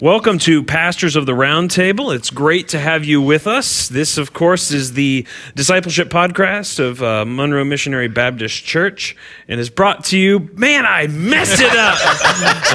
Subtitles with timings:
[0.00, 2.14] Welcome to Pastors of the Roundtable.
[2.14, 3.88] It's great to have you with us.
[3.88, 9.14] This, of course, is the discipleship podcast of uh, Monroe Missionary Baptist Church
[9.48, 10.48] and is brought to you.
[10.54, 11.98] Man, I messed it up.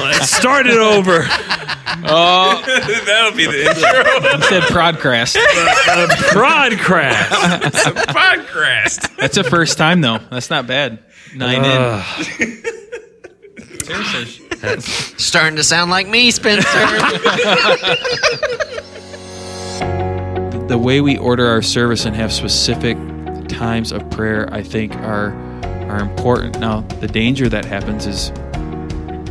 [0.02, 1.26] Let's start it over.
[2.06, 2.62] Oh,
[3.06, 4.38] That'll be the intro.
[4.38, 5.34] you said Prodcrast.
[6.32, 7.32] Broadcast.
[8.08, 9.16] podcast.
[9.16, 10.18] That's a first time though.
[10.30, 11.00] That's not bad.
[11.34, 12.04] Nine Uh,
[12.38, 12.62] in.
[13.84, 14.44] Seriously.
[15.18, 16.68] Starting to sound like me, Spencer.
[20.68, 22.98] The way we order our service and have specific
[23.48, 25.32] times of prayer, I think, are
[25.88, 26.60] are important.
[26.60, 28.28] Now, the danger that happens is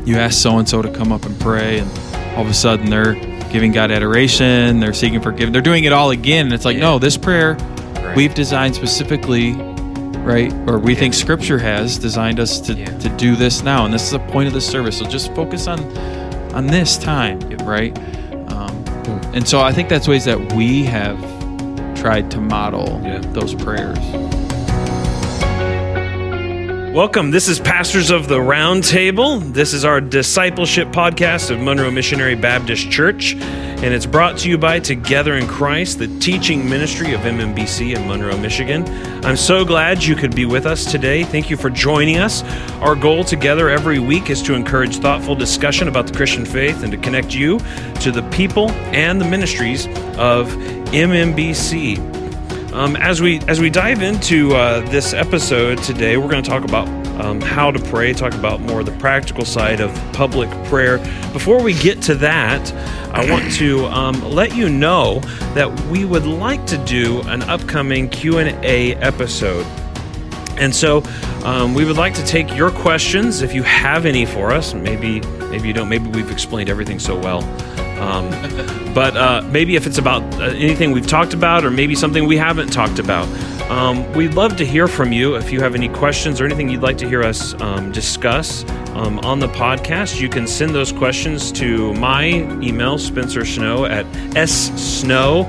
[0.03, 1.91] you ask so and so to come up and pray, and
[2.35, 3.13] all of a sudden they're
[3.51, 6.45] giving God adoration, they're seeking forgiveness, they're doing it all again.
[6.45, 7.55] And it's like, no, this prayer
[8.15, 9.51] we've designed specifically,
[10.27, 10.53] right?
[10.67, 12.85] Or we think Scripture has designed us to, Yeah.
[12.85, 14.97] to do this now, and this is the point of the service.
[14.97, 15.79] So just focus on
[16.53, 17.95] on this time, right?
[18.51, 18.71] Um,
[19.33, 21.17] and so I think that's ways that we have
[21.95, 23.19] tried to model Yeah.
[23.33, 23.97] those prayers.
[26.97, 27.29] Welcome.
[27.29, 29.53] This is Pastors of the Roundtable.
[29.53, 34.57] This is our discipleship podcast of Monroe Missionary Baptist Church, and it's brought to you
[34.57, 38.83] by Together in Christ, the teaching ministry of MMBC in Monroe, Michigan.
[39.23, 41.23] I'm so glad you could be with us today.
[41.23, 42.41] Thank you for joining us.
[42.81, 46.91] Our goal together every week is to encourage thoughtful discussion about the Christian faith and
[46.91, 47.59] to connect you
[48.01, 49.85] to the people and the ministries
[50.17, 50.47] of
[50.93, 52.26] MMBC.
[52.73, 56.63] Um, as we as we dive into uh, this episode today, we're going to talk
[56.63, 56.87] about
[57.19, 60.97] um, how to pray, talk about more the practical side of public prayer.
[61.31, 62.71] Before we get to that,
[63.13, 65.21] I want to um, let you know
[65.55, 69.65] that we would like to do an upcoming Q and A episode.
[70.57, 71.03] And so,
[71.43, 74.73] um, we would like to take your questions if you have any for us.
[74.73, 75.87] Maybe, maybe you don't.
[75.87, 77.41] Maybe we've explained everything so well.
[77.99, 78.29] Um,
[78.93, 82.37] but uh, maybe if it's about uh, anything we've talked about, or maybe something we
[82.37, 83.27] haven't talked about,
[83.69, 85.35] um, we'd love to hear from you.
[85.35, 89.19] If you have any questions or anything you'd like to hear us um, discuss um,
[89.19, 92.27] on the podcast, you can send those questions to my
[92.61, 94.05] email, Spencer Snow at
[94.35, 95.45] ssnow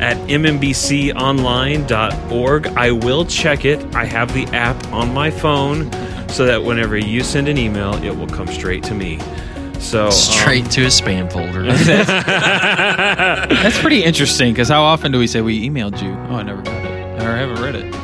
[0.00, 2.66] at mmbconline.org.
[2.66, 3.94] I will check it.
[3.94, 5.90] I have the app on my phone
[6.28, 9.20] so that whenever you send an email, it will come straight to me.
[9.84, 11.62] So um, Straight to a spam folder.
[13.52, 16.12] That's pretty interesting because how often do we say we emailed you?
[16.30, 17.22] Oh, I never got it.
[17.22, 17.94] Or I haven't read it.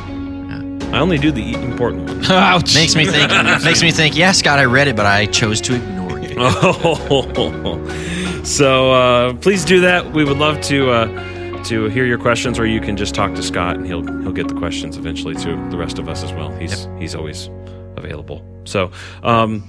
[0.93, 2.29] I only do the important ones.
[2.29, 2.75] Ouch.
[2.75, 3.31] makes me think.
[3.63, 4.15] makes me think.
[4.15, 6.35] Yeah, Scott, I read it, but I chose to ignore you.
[6.37, 7.81] Oh,
[8.43, 10.11] so uh, please do that.
[10.11, 13.41] We would love to uh, to hear your questions, or you can just talk to
[13.41, 16.51] Scott, and he'll he'll get the questions eventually to the rest of us as well.
[16.57, 17.49] He's he's always
[17.95, 18.45] available.
[18.65, 18.91] So.
[19.23, 19.63] Um,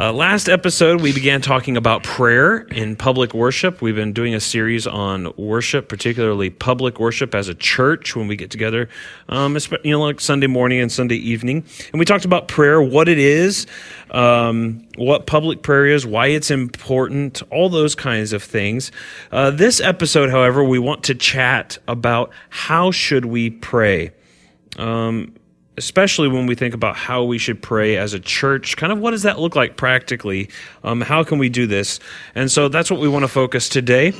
[0.00, 3.82] uh, last episode, we began talking about prayer in public worship.
[3.82, 8.34] We've been doing a series on worship, particularly public worship as a church when we
[8.34, 8.88] get together,
[9.28, 11.66] um, you know, like Sunday morning and Sunday evening.
[11.92, 13.66] And we talked about prayer, what it is,
[14.10, 18.90] um, what public prayer is, why it's important, all those kinds of things.
[19.30, 24.12] Uh, this episode, however, we want to chat about how should we pray
[25.80, 29.12] especially when we think about how we should pray as a church, kind of what
[29.12, 30.50] does that look like practically?
[30.84, 31.98] Um, how can we do this?
[32.34, 34.12] And so that's what we want to focus today.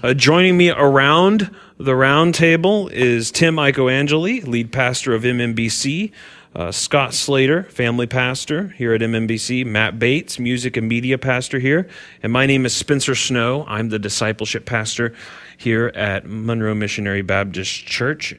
[0.00, 6.12] Uh, joining me around the round table is Tim Icoangeli, lead pastor of MMBC.
[6.54, 9.66] Uh, Scott Slater, family pastor here at MMBC.
[9.66, 11.88] Matt Bates, music and media pastor here.
[12.22, 13.64] And my name is Spencer Snow.
[13.66, 15.14] I'm the discipleship pastor
[15.56, 18.36] here at Monroe Missionary Baptist Church.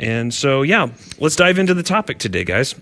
[0.00, 0.88] And so, yeah,
[1.18, 2.74] let's dive into the topic today, guys.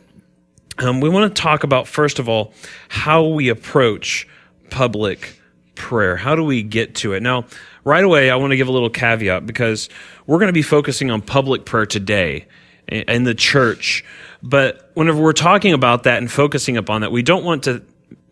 [0.78, 2.54] Um, we want to talk about, first of all,
[2.88, 4.28] how we approach
[4.70, 5.36] public
[5.74, 6.16] prayer.
[6.16, 7.22] How do we get to it?
[7.22, 7.46] Now,
[7.82, 9.88] right away, I want to give a little caveat because
[10.26, 12.46] we're going to be focusing on public prayer today
[12.86, 14.04] in in the church.
[14.40, 17.82] But whenever we're talking about that and focusing upon that, we don't want to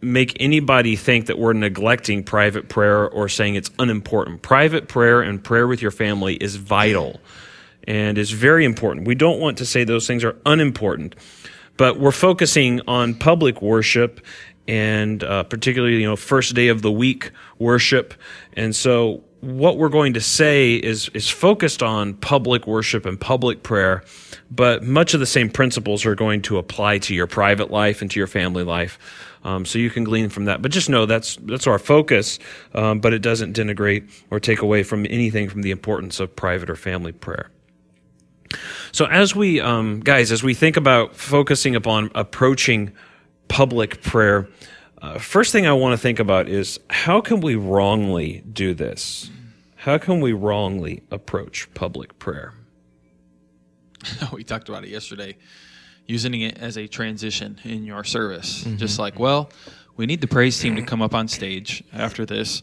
[0.00, 4.42] make anybody think that we're neglecting private prayer or saying it's unimportant.
[4.42, 7.18] Private prayer and prayer with your family is vital
[7.86, 9.06] and is very important.
[9.06, 11.14] We don't want to say those things are unimportant,
[11.76, 14.20] but we're focusing on public worship
[14.68, 18.14] and uh, particularly, you know, first day of the week worship.
[18.54, 23.62] And so what we're going to say is is focused on public worship and public
[23.62, 24.02] prayer,
[24.50, 28.10] but much of the same principles are going to apply to your private life and
[28.10, 28.98] to your family life.
[29.44, 32.40] Um, so you can glean from that, but just know that's that's our focus.
[32.74, 36.68] Um, but it doesn't denigrate or take away from anything from the importance of private
[36.68, 37.50] or family prayer.
[38.92, 42.92] So as we um, guys, as we think about focusing upon approaching
[43.48, 44.48] public prayer,
[45.02, 49.30] Uh, first thing I want to think about is how can we wrongly do this?
[49.76, 52.54] How can we wrongly approach public prayer?
[54.32, 55.36] we talked about it yesterday,
[56.06, 58.64] using it as a transition in your service.
[58.76, 59.50] Just like, well,
[59.96, 62.62] we need the praise team to come up on stage after this.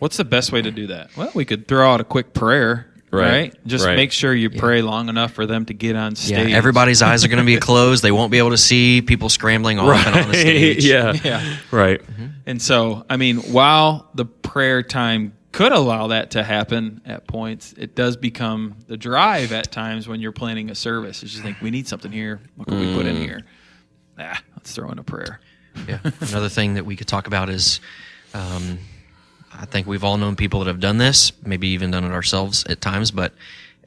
[0.00, 1.16] What's the best way to do that?
[1.16, 3.66] Well, we could throw out a quick prayer, Right, right?
[3.66, 3.96] Just right.
[3.96, 6.30] make sure you pray long enough for them to get on stage.
[6.30, 6.54] Yeah, stage.
[6.54, 8.02] everybody's eyes are going to be closed.
[8.02, 10.84] They won't be able to see people scrambling off and on the stage.
[10.86, 11.12] yeah.
[11.24, 11.56] Yeah.
[11.70, 12.02] Right.
[12.44, 17.72] And so, I mean, while the prayer time could allow that to happen at points,
[17.78, 21.22] it does become the drive at times when you're planning a service.
[21.22, 22.40] It's just think we need something here.
[22.56, 23.42] What can we put in here?
[24.18, 25.40] Ah, let's throw in a prayer.
[25.86, 26.00] Yeah.
[26.20, 27.80] Another thing that we could talk about is,
[28.34, 28.78] um,
[29.60, 32.64] I think we've all known people that have done this, maybe even done it ourselves
[32.66, 33.32] at times, but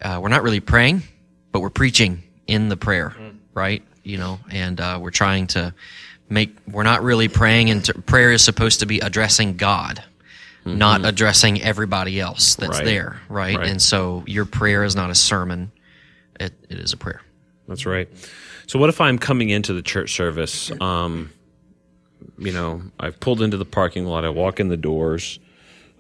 [0.01, 1.03] uh, we're not really praying,
[1.51, 3.15] but we're preaching in the prayer,
[3.53, 3.81] right?
[4.03, 5.73] You know, and uh, we're trying to
[6.29, 10.03] make, we're not really praying, and prayer is supposed to be addressing God.
[10.63, 12.85] Not addressing everybody else that's Right.
[12.85, 13.57] there, right?
[13.57, 13.67] Right.
[13.67, 15.71] And so your prayer is not a sermon;
[16.39, 17.21] it, it is a prayer.
[17.67, 18.07] That's right.
[18.67, 20.69] So, what if I'm coming into the church service?
[20.79, 21.31] Um,
[22.38, 24.24] you know, I've pulled into the parking lot.
[24.24, 25.39] I walk in the doors.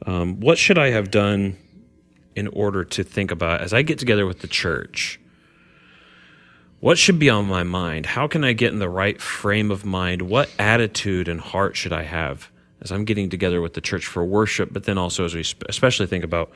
[0.05, 1.57] Um, what should I have done
[2.35, 5.19] in order to think about as I get together with the church?
[6.79, 8.07] What should be on my mind?
[8.07, 10.23] How can I get in the right frame of mind?
[10.23, 12.49] What attitude and heart should I have
[12.81, 16.07] as I'm getting together with the church for worship, but then also as we especially
[16.07, 16.51] think about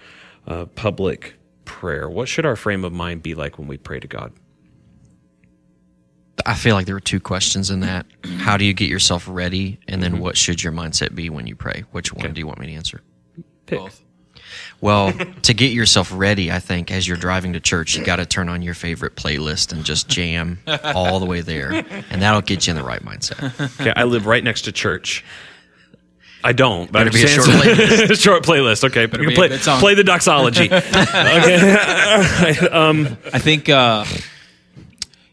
[0.48, 2.10] uh, public prayer?
[2.10, 4.34] What should our frame of mind be like when we pray to God?
[6.44, 8.08] I feel like there were two questions in that.
[8.38, 9.80] How do you get yourself ready?
[9.88, 11.84] And then what should your mindset be when you pray?
[11.92, 13.02] Which one do you want me to answer?
[13.66, 13.80] Pick.
[13.80, 14.02] Both.
[14.82, 15.14] Well,
[15.44, 18.48] to get yourself ready, I think as you're driving to church, you got to turn
[18.50, 21.72] on your favorite playlist and just jam all the way there.
[22.10, 23.80] And that'll get you in the right mindset.
[23.82, 25.24] Okay, I live right next to church.
[26.44, 28.22] I don't, but Better I'm be a short so- playlist.
[28.24, 28.84] short playlist.
[28.84, 29.80] Okay, you be can a play, good song.
[29.80, 30.66] play the doxology.
[30.72, 32.64] okay, all right.
[32.72, 34.06] Um, I think, uh,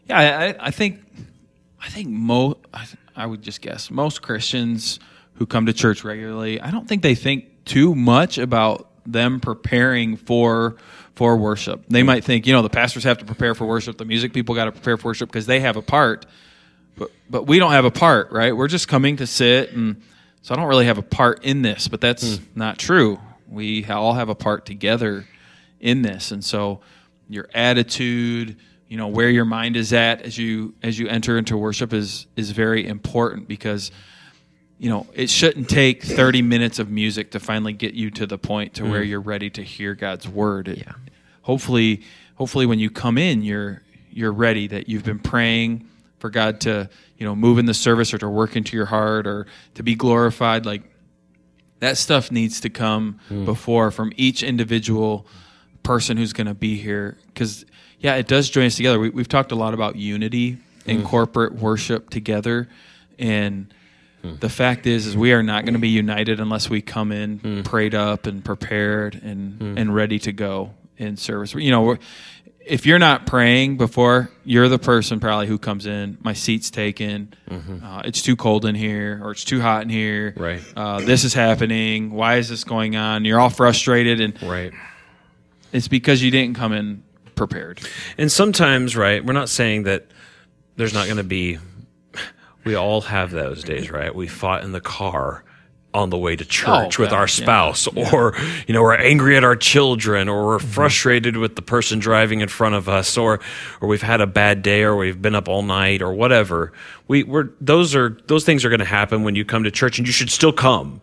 [0.09, 1.01] yeah, I, I- I think,
[1.79, 2.57] I think most.
[2.73, 4.99] I, I would just guess most Christians
[5.35, 10.15] who come to church regularly, I don't think they think too much about them preparing
[10.15, 10.75] for
[11.15, 11.85] for worship.
[11.87, 14.55] They might think, you know, the pastors have to prepare for worship, the music people
[14.55, 16.25] got to prepare for worship because they have a part,
[16.97, 18.55] but but we don't have a part, right?
[18.55, 20.01] We're just coming to sit, and
[20.41, 21.87] so I don't really have a part in this.
[21.87, 22.43] But that's hmm.
[22.55, 23.19] not true.
[23.47, 25.27] We all have a part together
[25.79, 26.81] in this, and so
[27.29, 28.57] your attitude,
[28.87, 32.25] you know, where your mind is at as you as you enter into worship is
[32.35, 33.91] is very important because
[34.79, 38.37] you know it shouldn't take 30 minutes of music to finally get you to the
[38.37, 39.09] point to where mm.
[39.09, 40.67] you're ready to hear God's word.
[40.67, 40.93] It- Yeah.
[41.43, 42.01] Hopefully,
[42.35, 43.81] hopefully when you come in, you're
[44.11, 45.87] you're ready that you've been praying
[46.19, 49.27] for God to you know move in the service or to work into your heart
[49.27, 50.65] or to be glorified.
[50.65, 50.83] Like
[51.79, 53.43] that stuff needs to come mm.
[53.43, 55.27] before from each individual
[55.83, 57.65] person who's going to be here because
[57.99, 61.05] yeah it does join us together we, we've talked a lot about unity in mm.
[61.05, 62.69] corporate worship together
[63.19, 63.73] and
[64.23, 67.63] the fact is is we are not going to be united unless we come in
[67.63, 71.53] prayed up and prepared and and ready to go in service.
[71.53, 71.97] You know
[72.65, 77.33] if you're not praying before you're the person probably who comes in my seat's taken.
[77.83, 80.33] Uh, it's too cold in here or it's too hot in here.
[80.37, 80.61] Right.
[80.75, 82.11] uh, this is happening.
[82.11, 83.25] Why is this going on?
[83.25, 84.71] You're all frustrated and right.
[85.73, 87.03] it's because you didn't come in
[87.35, 87.81] prepared.
[88.17, 90.05] And sometimes, right, we're not saying that
[90.75, 91.57] there's not going to be,
[92.63, 94.13] we all have those days, right?
[94.13, 95.43] We fought in the car
[95.93, 97.27] on the way to church with God, our yeah.
[97.27, 101.99] spouse, or, you know, we're angry at our children, or we're frustrated with the person
[101.99, 103.39] driving in front of us, or,
[103.79, 106.73] or we've had a bad day, or we've been up all night, or whatever.
[107.07, 109.99] We, we're, those are, those things are going to happen when you come to church,
[109.99, 111.01] and you should still come.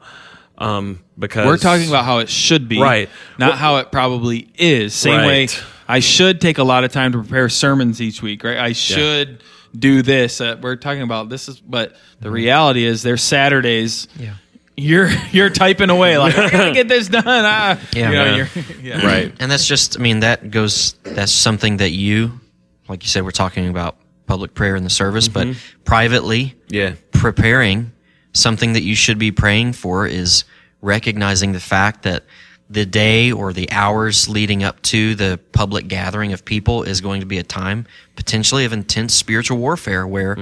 [0.58, 3.08] Um, because we're talking about how it should be Right.
[3.38, 5.48] not Well- how it probably is same way
[5.88, 9.42] i should take a lot of time to prepare sermons each week right i should
[9.76, 14.34] do this uh, we're talking about this is but the reality is there's saturdays Yeah.
[14.76, 17.80] you're you're typing away like i gotta get this done ah.
[17.94, 18.08] Yeah.
[18.10, 18.46] You know, Yeah.
[18.82, 19.06] yeah.
[19.06, 19.34] right.
[19.40, 22.40] And that's just, I mean, that goes, that's something that you,
[22.88, 23.96] like you said, we're talking about
[24.26, 25.48] public prayer in the service, but
[25.84, 26.94] privately, Yeah.
[27.12, 27.92] preparing
[28.32, 30.44] something that you should be praying for is
[30.80, 32.24] recognizing the fact that
[32.70, 37.20] the day or the hours leading up to the public gathering of people is going
[37.20, 37.84] to be a time
[38.14, 40.36] potentially of intense spiritual warfare where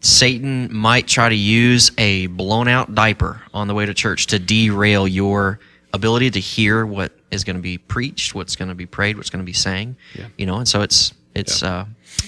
[0.00, 4.38] Satan might try to use a blown out diaper on the way to church to
[4.38, 5.58] derail your
[5.92, 9.30] ability to hear what is going to be preached, what's going to be prayed, what's
[9.30, 9.96] going to be sang.
[10.36, 11.86] You know, and so it's it's uh,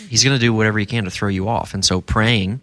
[0.09, 1.75] he's going to do whatever he can to throw you off.
[1.75, 2.61] And so praying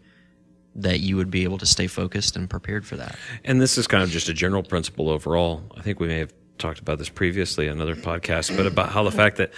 [0.76, 3.18] that you would be able to stay focused and prepared for that.
[3.44, 5.64] And this is kind of just a general principle overall.
[5.76, 9.04] I think we may have talked about this previously on another podcast, but about how
[9.04, 9.52] the fact that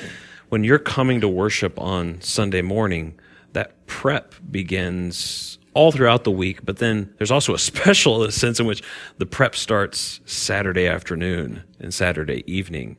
[0.50, 3.20] when you're coming to worship on Sunday morning,
[3.54, 8.66] that prep begins all throughout the week, but then there's also a special sense in
[8.66, 8.84] which
[9.18, 12.98] the prep starts Saturday afternoon and Saturday evening.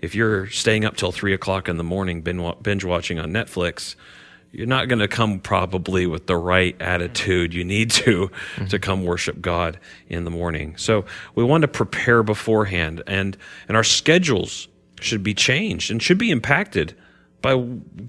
[0.00, 3.96] If you're staying up till three o'clock in the morning binge watching on Netflix,
[4.52, 8.66] you're not going to come probably with the right attitude you need to mm-hmm.
[8.66, 9.78] to come worship God
[10.08, 10.76] in the morning.
[10.76, 11.04] So
[11.34, 13.36] we want to prepare beforehand and
[13.68, 14.68] and our schedules
[15.00, 16.94] should be changed and should be impacted
[17.42, 17.56] by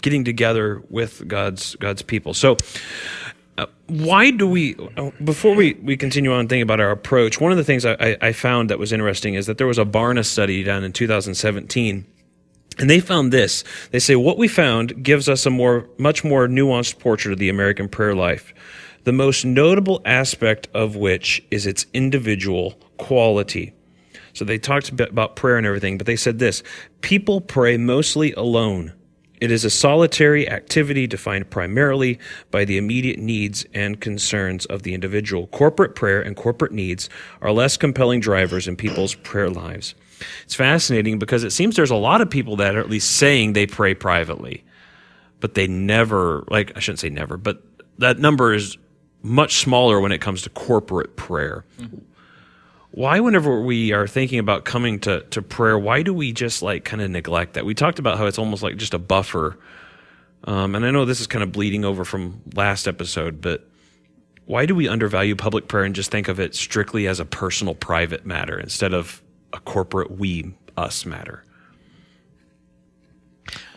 [0.02, 2.34] getting together with God's God's people.
[2.34, 2.58] So
[3.58, 7.52] uh, why do we uh, before we, we continue on thinking about our approach one
[7.52, 10.26] of the things I, I found that was interesting is that there was a barna
[10.26, 12.06] study done in 2017
[12.82, 13.64] and they found this.
[13.92, 17.50] They say what we found gives us a more, much more nuanced portrait of the
[17.50, 18.54] American prayer life.
[19.04, 23.74] The most notable aspect of which is its individual quality.
[24.34, 26.64] So they talked about prayer and everything, but they said this
[27.02, 28.94] people pray mostly alone.
[29.40, 32.20] It is a solitary activity defined primarily
[32.52, 35.48] by the immediate needs and concerns of the individual.
[35.48, 37.10] Corporate prayer and corporate needs
[37.42, 39.96] are less compelling drivers in people's prayer lives.
[40.44, 43.54] It's fascinating because it seems there's a lot of people that are at least saying
[43.54, 44.64] they pray privately,
[45.40, 47.64] but they never, like, I shouldn't say never, but
[47.98, 48.78] that number is
[49.22, 51.66] much smaller when it comes to corporate prayer.
[51.80, 51.98] Mm-hmm.
[52.92, 56.84] Why, whenever we are thinking about coming to, to prayer, why do we just like
[56.84, 57.66] kind of neglect that?
[57.66, 59.58] We talked about how it's almost like just a buffer.
[60.44, 63.66] Um, and I know this is kind of bleeding over from last episode, but
[64.46, 67.76] why do we undervalue public prayer and just think of it strictly as a personal,
[67.76, 69.22] private matter instead of
[69.54, 71.44] a corporate we us matter.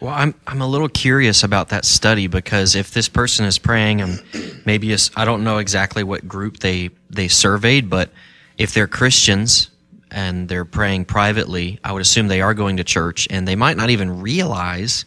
[0.01, 4.01] Well, I'm I'm a little curious about that study because if this person is praying,
[4.01, 4.23] and
[4.65, 8.11] maybe I don't know exactly what group they they surveyed, but
[8.59, 9.71] if they're Christians
[10.11, 13.77] and they're praying privately, I would assume they are going to church, and they might
[13.77, 15.05] not even realize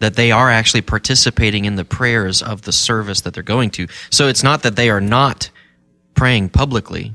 [0.00, 3.86] that they are actually participating in the prayers of the service that they're going to.
[4.10, 5.48] So it's not that they are not
[6.14, 7.14] praying publicly,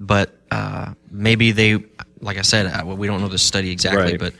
[0.00, 1.78] but uh, maybe they
[2.22, 4.18] like I said, uh, we don't know the study exactly, right.
[4.18, 4.34] but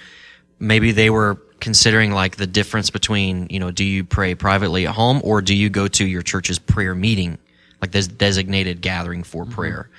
[0.58, 4.94] maybe they were considering like the difference between, you know, do you pray privately at
[4.94, 7.38] home or do you go to your church's prayer meeting,
[7.80, 9.52] like this designated gathering for mm-hmm.
[9.52, 9.90] prayer?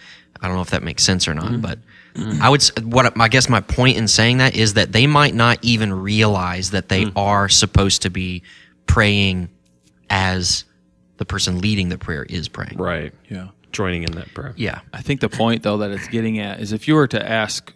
[0.41, 1.61] I don't know if that makes sense or not, mm-hmm.
[1.61, 1.79] but
[2.15, 2.41] mm-hmm.
[2.41, 5.59] I would, what I guess my point in saying that is that they might not
[5.61, 7.13] even realize that they mm.
[7.15, 8.43] are supposed to be
[8.87, 9.49] praying
[10.09, 10.65] as
[11.17, 12.77] the person leading the prayer is praying.
[12.77, 13.13] Right.
[13.29, 14.53] Yeah joining in that prayer.
[14.55, 14.81] Yeah.
[14.93, 17.73] I think the point though that it's getting at is if you were to ask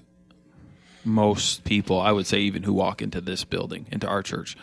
[1.04, 4.58] most people, I would say even who walk into this building, into our church,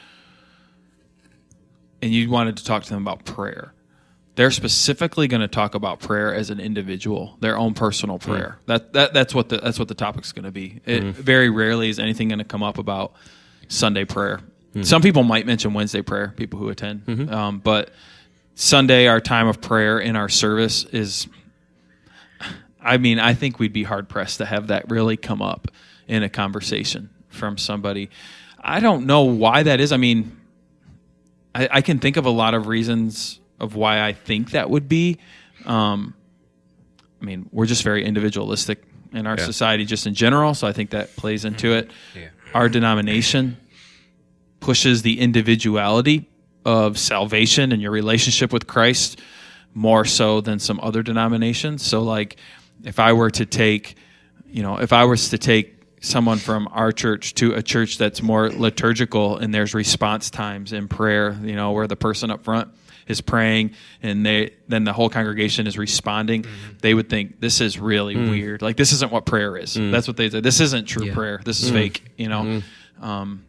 [2.03, 3.73] and you wanted to talk to them about prayer,
[4.37, 8.31] they're specifically going to talk about prayer as an individual, their own personal hmm.
[8.31, 8.59] prayer.
[8.62, 8.67] Mm.
[8.67, 10.81] That that that's what the that's what the topic's going to be.
[10.85, 11.12] It, mm.
[11.12, 13.14] Very rarely is anything going to come up about
[13.69, 14.41] Sunday prayer.
[14.75, 14.85] Mm.
[14.85, 17.33] Some people might mention Wednesday prayer, people who attend, mm-hmm.
[17.33, 17.91] um, but
[18.54, 21.26] Sunday, our time of prayer in our service is,
[22.80, 25.68] I mean, I think we'd be hard pressed to have that really come up
[26.06, 28.11] in a conversation from somebody.
[28.61, 29.90] I don't know why that is.
[29.90, 30.40] I mean,
[31.54, 34.88] I, I can think of a lot of reasons of why I think that would
[34.88, 35.18] be.
[35.64, 36.14] Um,
[37.20, 39.46] I mean, we're just very individualistic in our yeah.
[39.46, 40.54] society, just in general.
[40.54, 41.90] So I think that plays into it.
[42.14, 42.28] Yeah.
[42.52, 43.56] Our denomination
[44.61, 46.28] pushes the individuality
[46.64, 49.21] of salvation and your relationship with Christ
[49.75, 51.85] more so than some other denominations.
[51.85, 52.37] So, like,
[52.85, 53.97] if I were to take,
[54.47, 58.23] you know, if I was to take someone from our church to a church that's
[58.23, 62.68] more liturgical and there's response times in prayer, you know, where the person up front
[63.06, 66.73] is praying and they then the whole congregation is responding, mm-hmm.
[66.80, 68.30] they would think this is really mm.
[68.30, 68.62] weird.
[68.62, 69.76] Like this isn't what prayer is.
[69.76, 69.92] Mm.
[69.92, 70.40] That's what they say.
[70.40, 71.14] This isn't true yeah.
[71.14, 71.40] prayer.
[71.44, 71.75] This is mm.
[71.75, 72.04] fake.
[72.16, 72.42] You know.
[72.42, 73.04] Mm-hmm.
[73.04, 73.44] Um,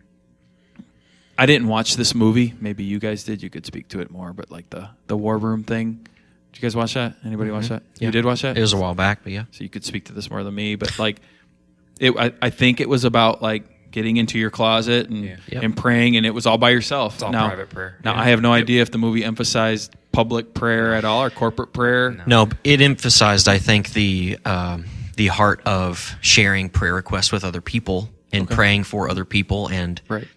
[1.38, 2.54] I didn't watch this movie.
[2.60, 3.44] Maybe you guys did.
[3.44, 4.34] You could speak to it more.
[4.34, 6.08] But like the the War Room thing.
[6.52, 7.16] Did you guys watch that?
[7.26, 7.58] Anybody mm-hmm.
[7.58, 7.84] watch that?
[7.96, 8.08] Yeah.
[8.08, 8.58] You did watch that?
[8.58, 9.44] It was a while back, but yeah.
[9.52, 10.76] So you could speak to this more than me.
[10.76, 11.20] But like,
[12.00, 12.16] it.
[12.18, 15.38] I, I think it was about like getting into your closet and yeah.
[15.50, 15.64] yep.
[15.64, 17.16] and praying, and it was all by yourself.
[17.16, 18.00] It's all now, private prayer.
[18.04, 18.22] Now yeah.
[18.22, 18.64] I have no yep.
[18.64, 22.12] idea if the movie emphasized public prayer at all or corporate prayer.
[22.12, 24.86] No, no it emphasized, I think, the um,
[25.18, 28.56] the heart of sharing prayer requests with other people and okay.
[28.56, 30.28] praying for other people and right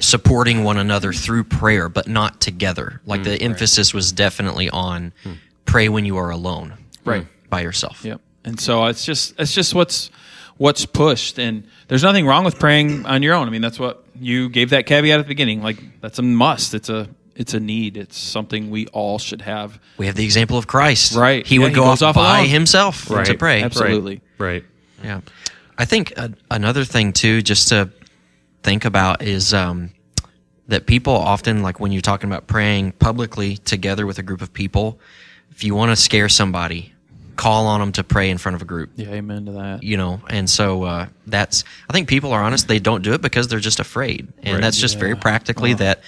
[0.00, 3.00] supporting one another through prayer, but not together.
[3.06, 3.42] Like mm, the right.
[3.42, 5.36] emphasis was definitely on mm.
[5.64, 6.74] pray when you are alone,
[7.04, 8.04] right, by yourself.
[8.04, 8.20] Yep.
[8.44, 10.10] And so it's just it's just what's
[10.56, 13.46] what's pushed, and there's nothing wrong with praying on your own.
[13.46, 15.62] I mean, that's what you gave that caveat at the beginning.
[15.62, 16.74] Like that's a must.
[16.74, 17.96] It's a it's a need.
[17.96, 19.80] It's something we all should have.
[19.98, 21.14] We have the example of Christ.
[21.14, 21.46] Right.
[21.46, 22.48] He Yeah, would he go off off by alone.
[22.48, 23.62] himself to pray.
[23.62, 24.20] Absolutely.
[24.38, 24.64] Right.
[25.02, 25.20] Yeah.
[25.76, 27.90] I think uh, another thing too, just to
[28.64, 29.90] think about is um,
[30.68, 34.52] that people often, like when you're talking about praying publicly together with a group of
[34.52, 34.98] people,
[35.50, 36.92] if you want to scare somebody,
[37.36, 38.90] call on them to pray in front of a group.
[38.96, 39.82] Yeah, amen to that.
[39.82, 41.62] You know, and so uh, that's.
[41.88, 44.62] I think people are honest; they don't do it because they're just afraid, and Right.
[44.62, 46.00] that's just very practically that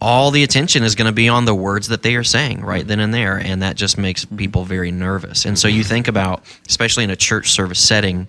[0.00, 2.86] all the attention is going to be on the words that they are saying right
[2.86, 5.44] then and there, and that just makes people very nervous.
[5.44, 8.26] And so you think about, especially in a church service setting,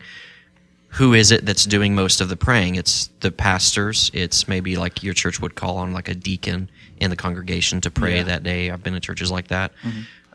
[0.96, 2.76] who is it that's doing most of the praying?
[2.76, 4.12] It's the pastors.
[4.14, 7.92] It's maybe like your church would call on like a deacon in the congregation to
[7.92, 8.24] pray Yeah.
[8.24, 8.70] that day.
[8.70, 9.72] I've been in churches like that.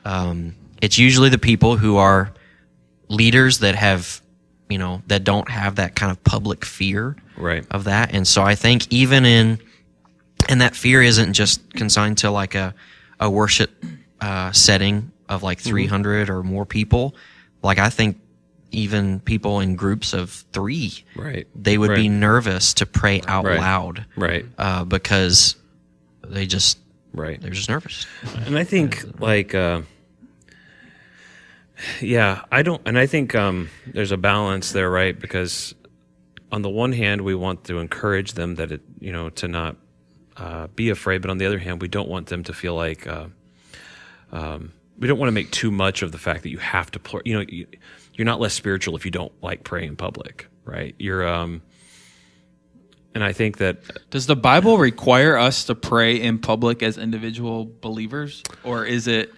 [0.05, 2.33] Um, it's usually the people who are
[3.09, 4.21] leaders that have,
[4.69, 7.65] you know, that don't have that kind of public fear Right.
[7.71, 8.15] of that.
[8.15, 9.59] And so I think even in,
[10.49, 12.75] and that fear isn't just consigned to like a,
[13.21, 13.85] a worship
[14.21, 17.15] uh, setting of like 300 or more people.
[17.63, 18.19] Like I think
[18.73, 21.47] even people in groups of three, Right.
[21.55, 23.59] they would be nervous to pray out Right.
[23.61, 24.45] loud Right.
[24.59, 25.57] uh, because
[26.27, 26.79] they just,
[27.13, 27.41] Right.
[27.41, 28.07] they're just nervous.
[28.45, 29.83] And I think like uh
[32.01, 35.19] yeah, I don't and I think um there's a balance there, right?
[35.19, 35.75] Because
[36.51, 39.77] on the one hand we want to encourage them that it you know to not
[40.37, 43.07] uh, be afraid, but on the other hand we don't want them to feel like
[43.07, 43.27] uh,
[44.33, 46.99] um, we don't want to make too much of the fact that you have to
[46.99, 47.67] pl- you know you,
[48.17, 50.95] you're not less spiritual if you don't like praying in public, right?
[50.99, 51.63] You're um
[53.15, 53.79] and I think that
[54.11, 59.33] Does the Bible require us to pray in public as individual believers, or is it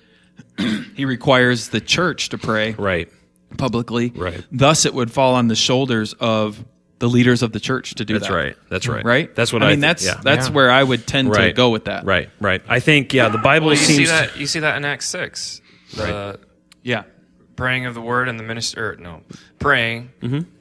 [0.97, 3.08] he requires the church to pray right,
[3.56, 4.11] publicly?
[4.14, 4.44] Right.
[4.50, 6.64] Thus, it would fall on the shoulders of
[6.99, 8.35] the leaders of the church to do that's that.
[8.35, 9.32] That's right, that's right, Right.
[9.37, 9.75] That's what I I, mean.
[9.76, 10.20] think, that's yeah.
[10.25, 10.54] that's Yeah.
[10.54, 12.04] where I would tend to go with that.
[12.04, 12.61] Right, right.
[12.68, 15.08] I think yeah, the Bible Well, you seems see that you see that in Acts
[15.08, 15.61] six,
[15.94, 16.40] the
[16.82, 17.04] Yeah.
[17.59, 18.97] Praying of the word and the minister.
[19.00, 19.21] No,
[19.59, 20.11] praying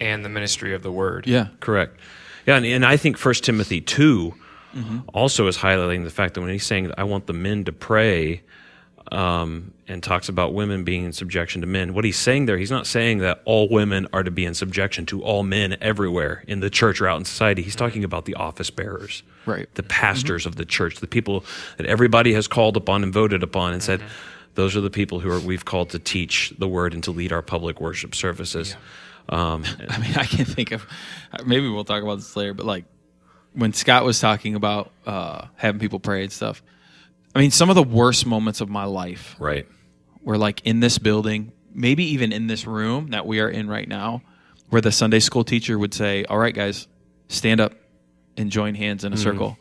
[0.02, 1.28] and the ministry of the word.
[1.28, 1.48] Yeah.
[1.60, 2.00] correct.
[2.48, 4.34] Yeah, and, and I think First Timothy 2
[4.76, 5.00] Mm-hmm.
[5.14, 8.42] also is highlighting the fact that when he's saying I want the men to pray,
[9.12, 12.70] um, and talks about women being in subjection to men, what he's saying there, he's
[12.70, 16.60] not saying that all women are to be in subjection to all men everywhere in
[16.60, 17.62] the church or out in society.
[17.62, 19.68] He's talking about the office bearers, Right.
[19.76, 21.46] the pastors of the church, the people
[21.78, 24.02] that everybody has called upon and voted upon and said,
[24.58, 27.32] those are the people who are, we've called to teach the word and to lead
[27.32, 28.76] our public worship services.
[29.30, 30.84] Um, I mean, I can think of
[31.46, 32.86] maybe we'll talk about this later, but like
[33.54, 36.64] when Scott was talking about uh, having people pray and stuff.
[37.36, 39.68] I mean, some of the worst moments of my life right.
[40.24, 43.88] were like in this building, maybe even in this room that we are in right
[43.88, 44.24] now,
[44.70, 46.88] where the Sunday school teacher would say, "All right, guys,
[47.28, 47.74] stand up
[48.38, 49.56] and join hands in a circle."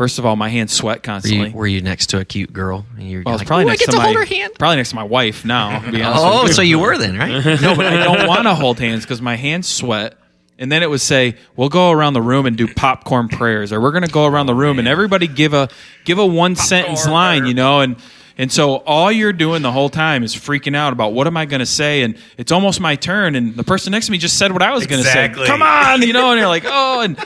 [0.00, 1.50] First of all, my hands sweat Were you, constantly.
[1.50, 2.86] were you next to a cute girl?
[2.96, 4.54] And you're well, like, probably "Ooh, I next get to, to my hold her hand.
[4.58, 5.78] probably next to my wife now.
[5.78, 6.52] To be honest Oh, you.
[6.54, 7.44] so you were then, right?
[7.60, 10.16] no, but I don't want to hold hands because my hands sweat.
[10.58, 13.80] And then it would say, "We'll go around the room and do popcorn prayers, or
[13.82, 15.68] we're going to go around the room and everybody give a
[16.06, 17.48] give a one sentence line, prayer.
[17.48, 17.96] you know." And
[18.38, 21.44] and so all you're doing the whole time is freaking out about what am I
[21.44, 24.38] going to say, and it's almost my turn, and the person next to me just
[24.38, 25.28] said what I was going to say.
[25.28, 27.18] Come on, you know, and you're like, oh, and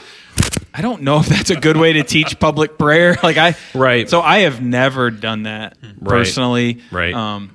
[0.77, 3.15] I don't know if that's a good way to teach public prayer.
[3.23, 4.09] Like I, Right.
[4.09, 7.13] So I have never done that personally, Right.
[7.13, 7.51] Um,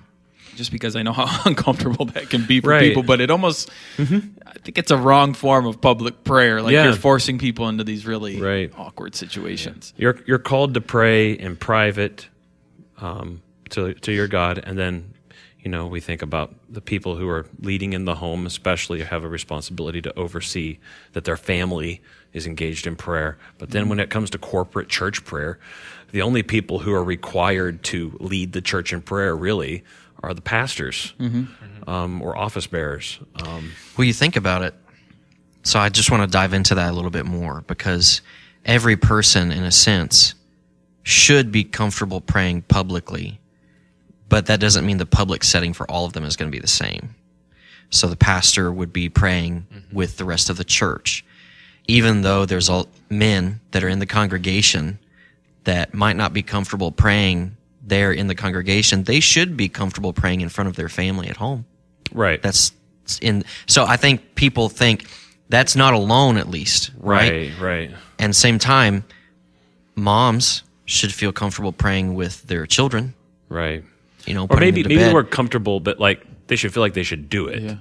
[0.56, 2.80] just because I know how uncomfortable that can be for Right.
[2.80, 6.60] people, but it almost, I think it's a wrong form of public prayer.
[6.62, 6.84] Like Yeah.
[6.84, 8.72] you're forcing people into these really Right.
[8.76, 9.92] awkward situations.
[9.96, 12.28] You're you're called to pray in private
[13.00, 15.14] um, to to your God, and then
[15.64, 19.24] you know we think about the people who are leading in the home, especially have
[19.24, 20.78] a responsibility to oversee
[21.12, 22.00] that their family
[22.32, 23.38] is engaged in prayer.
[23.58, 25.58] But then when it comes to corporate church prayer,
[26.12, 29.84] the only people who are required to lead the church in prayer really
[30.22, 31.14] are the pastors
[31.86, 33.18] um, or office bearers.
[33.42, 34.74] Um, Well, you think about it.
[35.62, 38.22] So I just want to dive into that a little bit more because
[38.64, 40.34] every person, in a sense,
[41.02, 43.40] should be comfortable praying publicly,
[44.28, 46.60] but that doesn't mean the public setting for all of them is going to be
[46.60, 47.14] the same.
[47.90, 51.24] So the pastor would be praying with the rest of the church,
[51.90, 54.98] even though there's all men that are in the congregation
[55.64, 59.04] that might not be comfortable praying there in the congregation.
[59.04, 61.64] They should be comfortable praying in front of their family at home
[62.12, 62.40] right.
[62.42, 62.72] that's
[63.20, 65.06] in so i think people think
[65.48, 67.60] that's not alone at least right, right.
[67.60, 67.90] Right.
[68.20, 69.04] and same time
[69.96, 73.14] moms should feel comfortable praying with their children
[73.48, 73.82] Right.
[74.26, 75.14] you know or maybe them to maybe bed.
[75.14, 77.62] we're comfortable, but like they should feel like they should do it.
[77.62, 77.76] Yeah.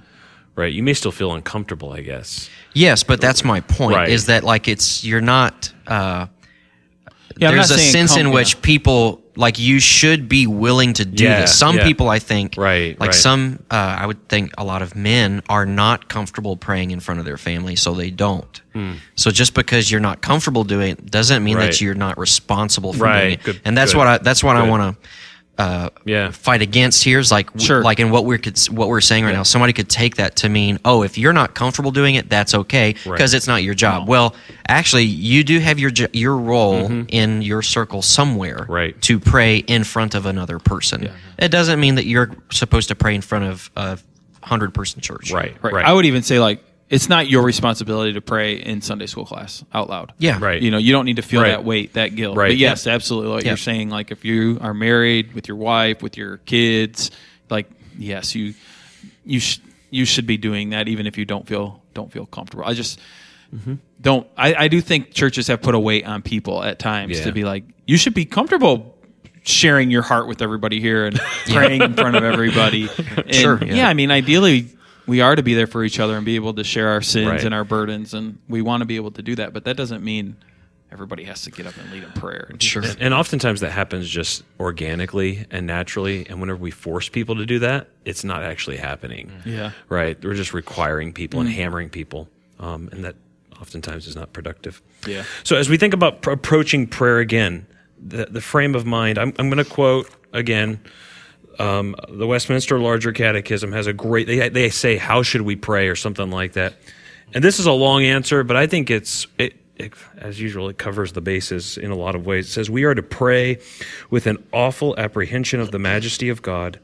[0.56, 0.72] Right.
[0.72, 2.48] You may still feel uncomfortable, I guess.
[2.74, 4.08] yes but that's my point Right.
[4.08, 6.26] is that like it's you're not uh
[7.38, 8.60] Yeah, there's not a sense come- in which yeah.
[8.62, 11.56] people like you should be willing to do Yeah, this.
[11.58, 11.84] Some yeah.
[11.84, 13.14] people, I think, Right, like right.
[13.14, 17.20] some, uh, I would think a lot of men are not comfortable praying in front
[17.20, 18.60] of their family, so they don't.
[19.14, 21.56] So just because you're not comfortable doing it doesn't mean.
[21.56, 21.66] Right.
[21.66, 23.42] that you're not responsible for Right, doing it.
[23.44, 25.08] good- and that's good, what I that's what I want to
[25.60, 26.30] uh, Yeah.
[26.30, 27.82] fight against here is like Sure.
[27.82, 29.42] like in what we're what we're saying right now.
[29.42, 32.94] Somebody could take that to mean, oh, if you're not comfortable doing it, that's okay
[33.04, 34.08] because it's not your job.
[34.08, 34.34] Well,
[34.68, 38.72] actually, you do have your your role in your circle somewhere, Mm-hmm.
[38.72, 39.02] Right.
[39.02, 41.10] To pray in front of another person.
[41.38, 43.98] It doesn't mean that you're supposed to pray in front of a
[44.42, 45.56] hundred person church, Right.
[45.62, 45.74] Right.
[45.74, 45.84] Right.
[45.86, 49.64] I would even say like it's not your responsibility to pray in Sunday school class
[49.72, 50.12] out loud.
[50.18, 50.60] Yeah, Right.
[50.60, 51.50] You know, you don't need to feel Right.
[51.52, 52.36] that weight, that guilt.
[52.36, 52.48] Right.
[52.50, 53.30] But yes, absolutely.
[53.30, 53.50] What Yeah.
[53.52, 57.10] you're saying, like if you are married with your wife, with your kids,
[57.48, 58.54] like yes, you
[59.24, 62.64] you sh- you should be doing that, even if you don't feel don't feel comfortable.
[62.64, 62.98] I just
[63.54, 63.74] mm-hmm.
[64.00, 64.26] don't.
[64.36, 67.24] I, I do think churches have put a weight on people at times Yeah.
[67.24, 68.96] to be like, you should be comfortable
[69.42, 72.88] sharing your heart with everybody here and praying in front of everybody.
[73.16, 73.74] And, Sure, Yeah.
[73.74, 73.88] yeah.
[73.88, 74.68] I mean, ideally,
[75.10, 77.26] we are to be there for each other and be able to share our sins
[77.28, 77.44] Right.
[77.44, 79.52] and our burdens, and we want to be able to do that.
[79.52, 80.36] But that doesn't mean
[80.92, 82.46] everybody has to get up and lead in prayer.
[82.50, 82.82] And Sure.
[82.82, 86.26] And, and oftentimes that happens just organically and naturally.
[86.28, 89.32] And whenever we force people to do that, it's not actually happening.
[89.44, 89.72] Yeah.
[89.88, 90.22] Right.
[90.24, 92.28] We're just requiring people and hammering people.
[92.58, 93.16] Um, and that
[93.60, 94.80] oftentimes is not productive.
[95.06, 95.24] Yeah.
[95.44, 97.66] So as we think about pr- approaching prayer again,
[98.00, 100.80] the, the frame of mind, I'm, I'm going to quote again.
[101.60, 104.26] Um, the Westminster Larger Catechism has a great.
[104.26, 106.74] They they say, "How should we pray?" or something like that.
[107.34, 110.70] And this is a long answer, but I think it's it, it as usual.
[110.70, 112.48] It covers the bases in a lot of ways.
[112.48, 113.58] It says we are to pray
[114.08, 116.80] with an awful apprehension of the majesty of God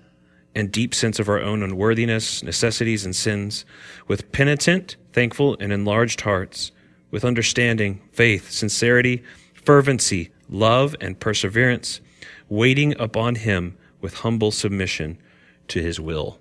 [0.54, 3.64] and deep sense of our own unworthiness, necessities, and sins,
[4.08, 6.70] with penitent, thankful, and enlarged hearts,
[7.10, 9.22] with understanding, faith, sincerity,
[9.54, 12.00] fervency, love, and perseverance,
[12.48, 15.18] waiting upon Him with humble submission
[15.66, 16.38] to His will.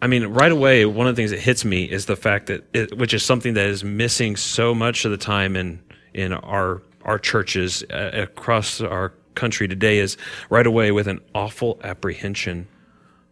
[0.00, 2.64] I mean, right away, one of the things that hits me is the fact that,
[2.72, 5.82] it, which is something that is missing so much of the time in
[6.14, 10.16] in our our churches uh, across our country today, is
[10.48, 12.66] right away with an awful apprehension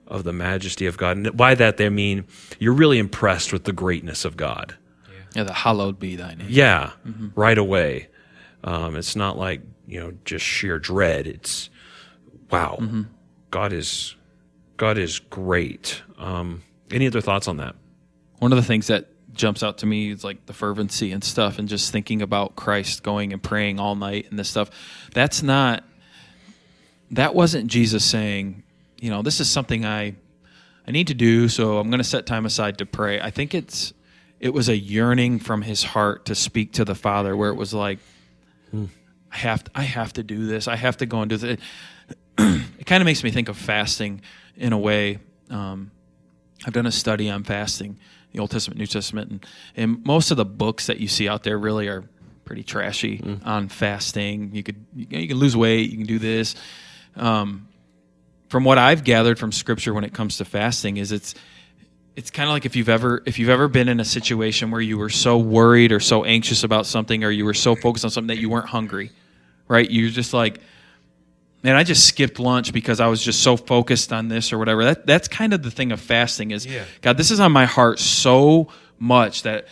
[0.07, 1.17] of the majesty of God.
[1.17, 2.27] And by that, they mean
[2.59, 4.77] you're really impressed with the greatness of God.
[5.35, 6.49] Yeah, the hallowed be thy name.
[6.51, 6.91] Yeah,
[7.35, 8.09] right away.
[8.63, 11.27] Um, it's not like you know just sheer dread.
[11.27, 11.70] It's
[12.51, 12.79] wow,
[13.51, 14.17] God is
[14.77, 16.03] God is great.
[16.19, 17.77] Um, any other thoughts on that?
[18.39, 21.59] One of the things that jumps out to me is like the fervency and stuff,
[21.59, 24.71] and just thinking about Christ going and praying all night and this stuff.
[25.15, 25.85] That's not.
[27.13, 28.63] That wasn't Jesus saying,
[29.01, 30.15] you know, this is something I,
[30.87, 33.21] I need to do, so I'm going to set time aside to pray.
[33.21, 33.93] I think it's,
[34.39, 37.75] it was a yearning from his heart to speak to the Father, where it was
[37.75, 37.99] like,
[39.33, 40.69] I have, to, I have to do this.
[40.69, 41.59] I have to go and do this.
[42.39, 44.23] It kind of makes me think of fasting
[44.57, 45.19] in a way.
[45.51, 45.91] Um,
[46.67, 47.99] I've done a study on fasting,
[48.33, 49.47] the Old Testament, New Testament, and,
[49.77, 52.05] and most of the books that you see out there really are
[52.45, 54.55] pretty trashy on fasting.
[54.55, 56.55] You could you, can- you can lose weight, you can do this.
[57.17, 57.69] Um,
[58.49, 61.35] from what I've gathered from Scripture when it comes to fasting, is it's
[62.17, 64.81] it's kind of like if you've ever if you've ever been in a situation where
[64.81, 68.11] you were so worried or so anxious about something or you were so focused on
[68.11, 69.13] something that you weren't hungry,
[69.69, 69.89] right?
[69.91, 70.61] You're just like,
[71.63, 74.85] man, I just skipped lunch because I was just so focused on this or whatever.
[74.85, 76.67] That that's kind of the thing of fasting is
[77.03, 78.69] God, this is on my heart so
[78.99, 79.67] much that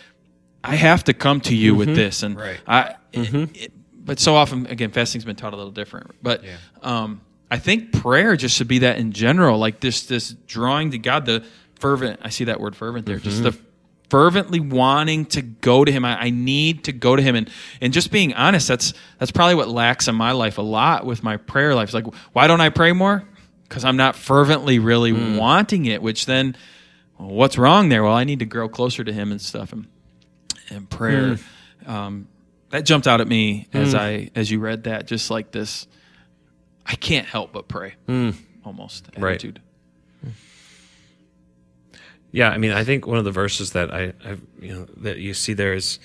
[0.64, 1.96] I have to come to you with mm-hmm.
[1.96, 2.22] this.
[2.22, 2.61] And Right.
[2.66, 3.37] I mm-hmm.
[3.37, 3.72] it- it-
[4.05, 6.12] but so often again, fasting's been taught a little different.
[6.22, 6.57] But yeah.
[6.81, 7.20] um,
[7.51, 11.27] I think prayer just should be that in general, like this this drawing to God,
[11.27, 11.44] the
[11.79, 13.64] fervent I see that word fervent there, just the mm-hmm.
[14.09, 16.05] Fervently wanting to go to him.
[16.05, 19.55] I, I need to go to him, and and just being honest, that's that's probably
[19.55, 21.88] what lacks in my life a lot with my prayer life.
[21.88, 23.25] It's like, why don't I pray more?
[23.68, 25.37] Because I'm not fervently really hmm.
[25.37, 26.03] wanting it.
[26.03, 26.57] Which then,
[27.18, 28.03] well, what's wrong there?
[28.03, 29.87] Well, I need to grow closer to him and stuff, and
[30.71, 31.37] and prayer.
[31.85, 31.90] Hmm.
[31.90, 32.29] Um,
[32.71, 33.99] that jumped out at me as hmm.
[33.99, 35.87] I as you read that, just like this.
[36.87, 37.94] I can't help but pray,
[38.64, 39.11] almost
[39.53, 39.68] Right.
[42.31, 45.19] Yeah, I mean, I think one of the verses that I, I you know, that
[45.19, 45.99] you see there is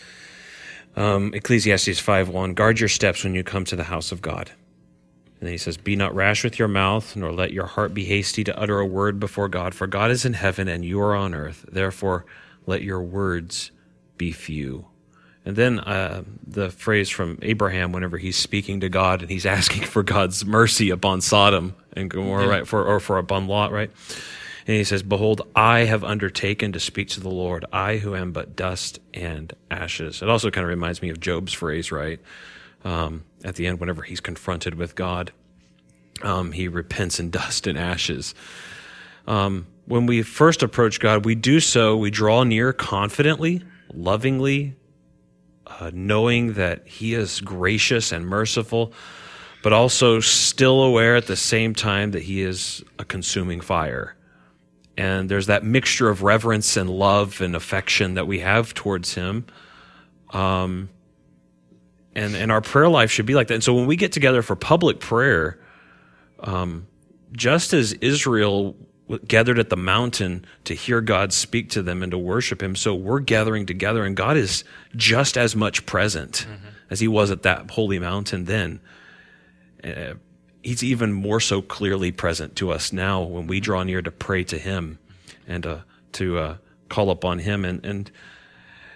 [0.95, 2.53] um, Ecclesiastes five one.
[2.53, 4.51] Guard your steps when you come to the house of God.
[5.39, 8.05] And then he says, "Be not rash with your mouth, nor let your heart be
[8.05, 9.75] hasty to utter a word before God.
[9.75, 11.65] For God is in heaven, and you are on earth.
[11.69, 12.25] Therefore,
[12.65, 13.71] let your words
[14.17, 14.85] be few."
[15.45, 19.83] And then uh, the phrase from Abraham, whenever he's speaking to God and he's asking
[19.83, 23.91] for God's mercy upon Sodom and Gomorrah, right, for or for upon Lot, right?
[24.65, 28.31] And he says, Behold, I have undertaken to speak to the Lord, I who am
[28.31, 30.21] but dust and ashes.
[30.21, 32.19] It also kind of reminds me of Job's phrase, right?
[32.83, 35.31] um, at the end, whenever he's confronted with God,
[36.21, 38.35] um, he repents in dust and ashes.
[39.27, 44.75] Um, when we first approach God, we do so, we draw near confidently, lovingly,
[45.67, 48.93] uh, knowing that He is gracious and merciful,
[49.61, 54.15] but also still aware at the same time that He is a consuming fire.
[54.97, 59.45] And there's that mixture of reverence and love and affection that we have towards Him.
[60.29, 60.89] Um,
[62.15, 63.55] and, and our prayer life should be like that.
[63.55, 65.59] And so when we get together for public prayer,
[66.39, 66.87] um,
[67.31, 68.75] just as Israel
[69.27, 72.75] gathered at the mountain to hear God speak to them and to worship Him.
[72.75, 74.63] So we're gathering together, and God is
[74.95, 76.67] just as much present mm-hmm.
[76.89, 78.79] as He was at that holy mountain then.
[79.83, 80.13] Uh,
[80.63, 84.43] he's even more so clearly present to us now when we draw near to pray
[84.45, 84.97] to Him
[85.47, 85.77] and uh,
[86.13, 86.57] to uh,
[86.89, 87.65] call upon Him.
[87.65, 88.11] And, and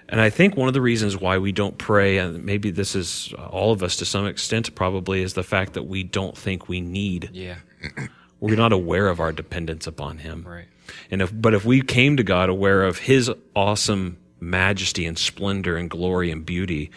[0.09, 3.33] and I think one of the reasons why we don't pray, and maybe this is
[3.33, 6.79] all of us to some extent, probably, is the fact that we don't think we
[6.79, 7.29] need.
[7.33, 7.57] Yeah.
[8.39, 10.45] we're not aware of our dependence upon him.
[10.47, 10.67] Right.
[11.11, 15.75] And if but if we came to God aware of his awesome majesty and splendor
[15.75, 16.91] and glory and beauty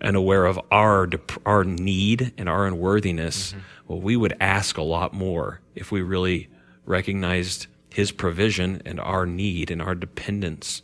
[0.00, 1.08] and aware of our
[1.44, 3.60] our need and our unworthiness, mm-hmm.
[3.86, 6.48] Well we would ask a lot more if we really
[6.86, 10.82] recognized his provision and our need and our dependence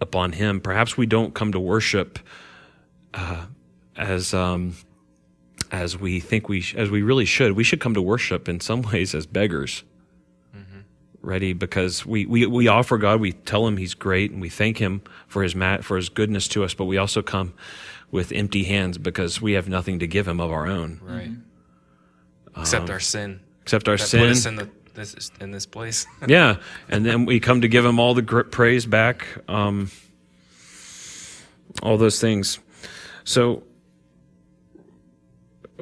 [0.00, 0.60] upon him.
[0.60, 2.18] Perhaps we don't come to worship
[3.14, 3.46] uh,
[3.96, 4.74] as um,
[5.70, 7.52] as we think we sh- as we really should.
[7.52, 9.84] We should come to worship in some ways as beggars,
[10.56, 10.80] mm-hmm.
[11.22, 13.20] ready because we, we we offer God.
[13.20, 16.48] We tell Him He's great, and we thank Him for His mat for His goodness
[16.48, 16.74] to us.
[16.74, 17.54] But we also come
[18.10, 21.30] with empty hands because we have nothing to give Him of our own, right?
[22.54, 23.40] Um, except our sin.
[23.62, 24.20] Except our sin.
[24.20, 26.06] Put us in the this in this place.
[26.26, 26.56] yeah,
[26.88, 29.90] and then we come to give Him all the praise back, um,
[31.82, 32.58] all those things.
[33.24, 33.62] So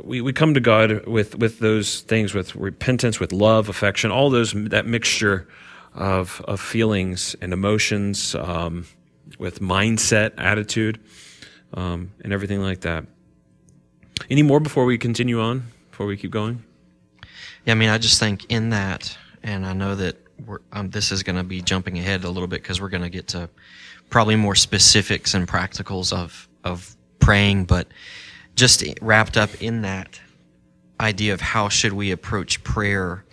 [0.03, 4.31] we, we come to God with, with those things, with repentance, with love, affection, all
[4.31, 5.49] those that mixture
[5.95, 8.87] of of feelings and emotions, um,
[9.39, 11.01] with mindset, attitude,
[11.75, 13.07] um, and everything like that.
[14.31, 15.65] Any more before we continue on?
[15.99, 16.63] Before we keep going?
[17.65, 20.17] Yeah, I mean, I just think in that, and I know that
[20.71, 23.11] um, this is going to be jumping ahead a little bit because we're going to
[23.11, 23.51] get to
[24.09, 27.89] probably more specifics and practicals of of praying, but
[28.55, 30.21] just wrapped up in that
[31.01, 33.25] idea of how should we approach prayer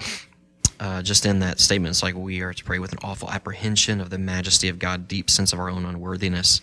[0.80, 4.02] uh, just in that statement it's like we are to pray with an awful apprehension
[4.02, 6.62] of the majesty of god deep sense of our own unworthiness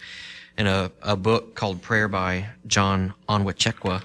[0.58, 4.02] in a, a book called prayer by john onwuchekwa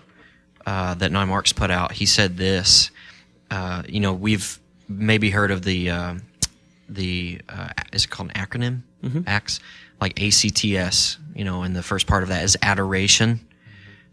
[0.67, 2.91] uh, that 9Marks put out he said this
[3.49, 6.15] uh, you know we've maybe heard of the uh,
[6.87, 9.21] the uh, is it called an acronym mm-hmm.
[9.25, 9.59] acts
[9.99, 13.39] like acts you know and the first part of that is adoration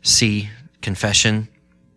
[0.05, 0.51] C,
[0.83, 1.49] confession,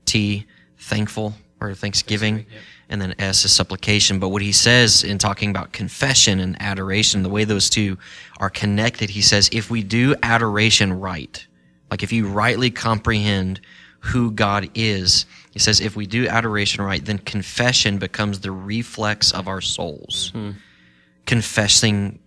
[0.06, 0.46] T,
[0.80, 2.48] thankful or thanksgiving, yep.
[2.90, 4.18] and then S is supplication.
[4.18, 7.98] But what he says in talking about confession and adoration, the way those two
[8.40, 11.46] are connected, he says, if we do adoration right,
[11.92, 13.60] like if you rightly comprehend
[14.08, 19.32] who God is, he says, if we do adoration right, then confession becomes the reflex
[19.32, 20.32] of our souls.
[20.36, 20.58] Mm-hmm.
[21.26, 22.20] Confessing,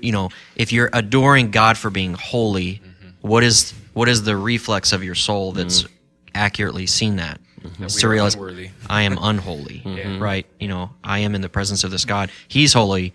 [0.00, 3.08] you know, if you're adoring God for being holy, mm-hmm.
[3.22, 5.92] what is what is the reflex of your soul that's mm-hmm.
[6.34, 7.40] accurately seen that?
[7.60, 7.86] Mm-hmm.
[7.88, 8.38] to realize
[8.88, 9.82] I am unholy,
[10.18, 10.46] right?
[10.58, 12.30] You know, I am in the presence of this God.
[12.48, 13.12] He's holy.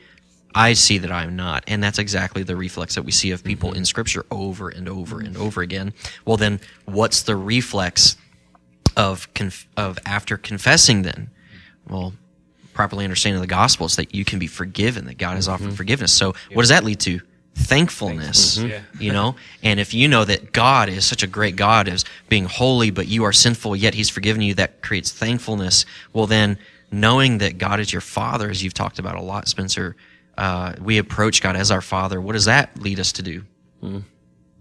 [0.55, 1.65] I see that I am not.
[1.67, 3.79] And that's exactly the reflex that we see of people mm-hmm.
[3.79, 5.93] in Scripture over and over and over again.
[6.23, 8.15] Well, then, what's the reflex
[8.95, 11.01] of conf- of after confessing?
[11.01, 11.29] Then,
[11.89, 12.13] well,
[12.73, 15.75] properly understanding the gospel is that you can be forgiven, that God has offered mm-hmm.
[15.75, 16.13] forgiveness.
[16.13, 17.21] So, what does that lead to?
[17.57, 19.01] thankfulness mm-hmm.
[19.01, 22.43] you know and if you know that god is such a great god as being
[22.43, 26.57] holy but you are sinful yet he's forgiven you that creates thankfulness well then
[26.91, 29.95] knowing that god is your father as you've talked about a lot spencer
[30.37, 33.43] uh, we approach god as our father what does that lead us to do
[33.83, 34.03] mm.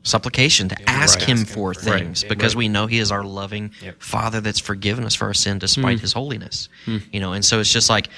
[0.03, 1.29] supplication to yeah, ask right.
[1.29, 1.81] him ask for him.
[1.81, 2.29] things right.
[2.29, 2.61] because right.
[2.61, 4.01] we know he is our loving yep.
[4.01, 6.01] father that's forgiven us for our sin despite mm.
[6.01, 7.03] his holiness mm.
[7.13, 8.09] you know and so it's just like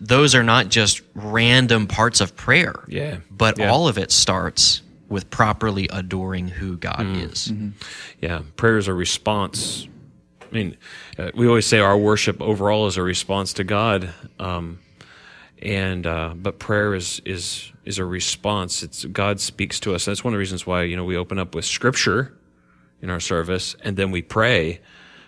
[0.00, 2.84] those are not just random parts of prayer.
[2.88, 3.18] Yeah.
[3.30, 3.70] But yeah.
[3.70, 7.30] all of it starts with properly adoring who God mm.
[7.30, 7.48] is.
[7.48, 7.68] Mm-hmm.
[8.20, 8.42] Yeah.
[8.56, 9.88] Prayer is a response.
[10.40, 10.76] I mean,
[11.18, 14.12] uh, we always say our worship overall is a response to God.
[14.38, 14.78] Um,
[15.62, 18.82] and uh, but prayer is is is a response.
[18.82, 20.04] It's God speaks to us.
[20.04, 22.34] That's one of the reasons why you know we open up with Scripture
[23.00, 24.80] in our service, and then we pray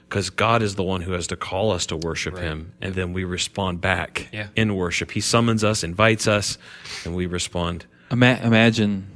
[0.08, 2.42] because God is the one who has to call us to worship right.
[2.42, 4.48] Him, and then we respond back yeah.
[4.56, 5.12] in worship.
[5.12, 6.58] He summons us, invites us,
[7.04, 7.86] and we respond.
[8.10, 9.06] Ima- imagine,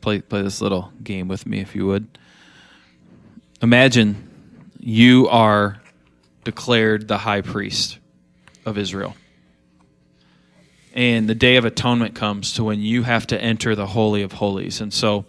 [0.00, 2.18] play play this little game with me, if you would.
[3.60, 4.28] imagine
[4.80, 5.80] you are
[6.44, 7.98] declared the high priest
[8.66, 9.14] of Israel.
[10.94, 14.32] And the day of atonement comes to when you have to enter the Holy of
[14.32, 14.80] Holies.
[14.80, 15.24] And so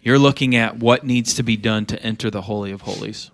[0.00, 3.30] you're looking at what needs to be done to enter the Holy of Holies.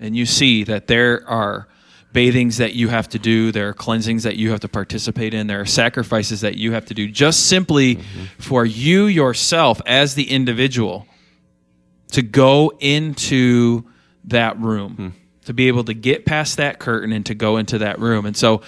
[0.00, 1.68] And you see that there are
[2.12, 5.46] bathings that you have to do, there are cleansings that you have to participate in,
[5.46, 8.24] there are sacrifices that you have to do just simply mm-hmm.
[8.38, 11.06] for you yourself as the individual
[12.12, 13.84] to go into
[14.24, 15.08] that room, hmm.
[15.44, 18.24] to be able to get past that curtain and to go into that room.
[18.24, 18.62] And so,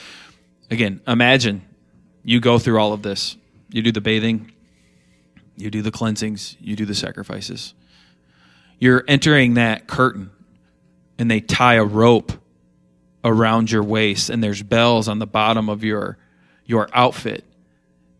[0.70, 1.62] again, imagine
[2.30, 3.36] you go through all of this.
[3.70, 4.52] You do the bathing,
[5.56, 7.74] you do the cleansings, you do the sacrifices.
[8.78, 10.30] You're entering that curtain,
[11.18, 12.30] and they tie a rope
[13.24, 16.18] around your waist, and there's bells on the bottom of your
[16.64, 17.44] your outfit.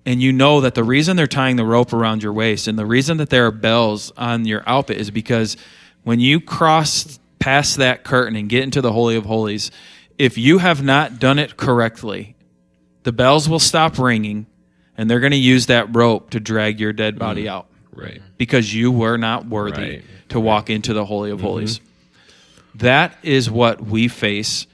[0.05, 2.87] And you know that the reason they're tying the rope around your waist and the
[2.87, 5.57] reason that there are bells on your outfit is because
[6.03, 9.71] when you cross past that curtain and get into the Holy of Holies,
[10.19, 12.35] if you have not done it correctly,
[13.03, 14.47] the bells will stop ringing
[14.97, 17.51] and they're going to use that rope to drag your dead body mm.
[17.51, 17.69] out.
[17.93, 18.23] Right.
[18.37, 20.05] Because you were not worthy right.
[20.31, 21.47] to walk into the Holy of mm-hmm.
[21.47, 21.81] Holies.
[22.77, 24.67] That is what we face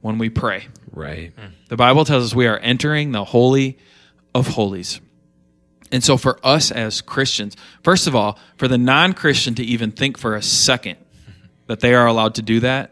[0.00, 0.68] when we pray.
[0.90, 1.32] Right.
[1.68, 3.78] The Bible tells us we are entering the Holy
[4.34, 5.00] of Holies.
[5.92, 9.92] And so, for us as Christians, first of all, for the non Christian to even
[9.92, 10.96] think for a second
[11.66, 12.90] that they are allowed to do that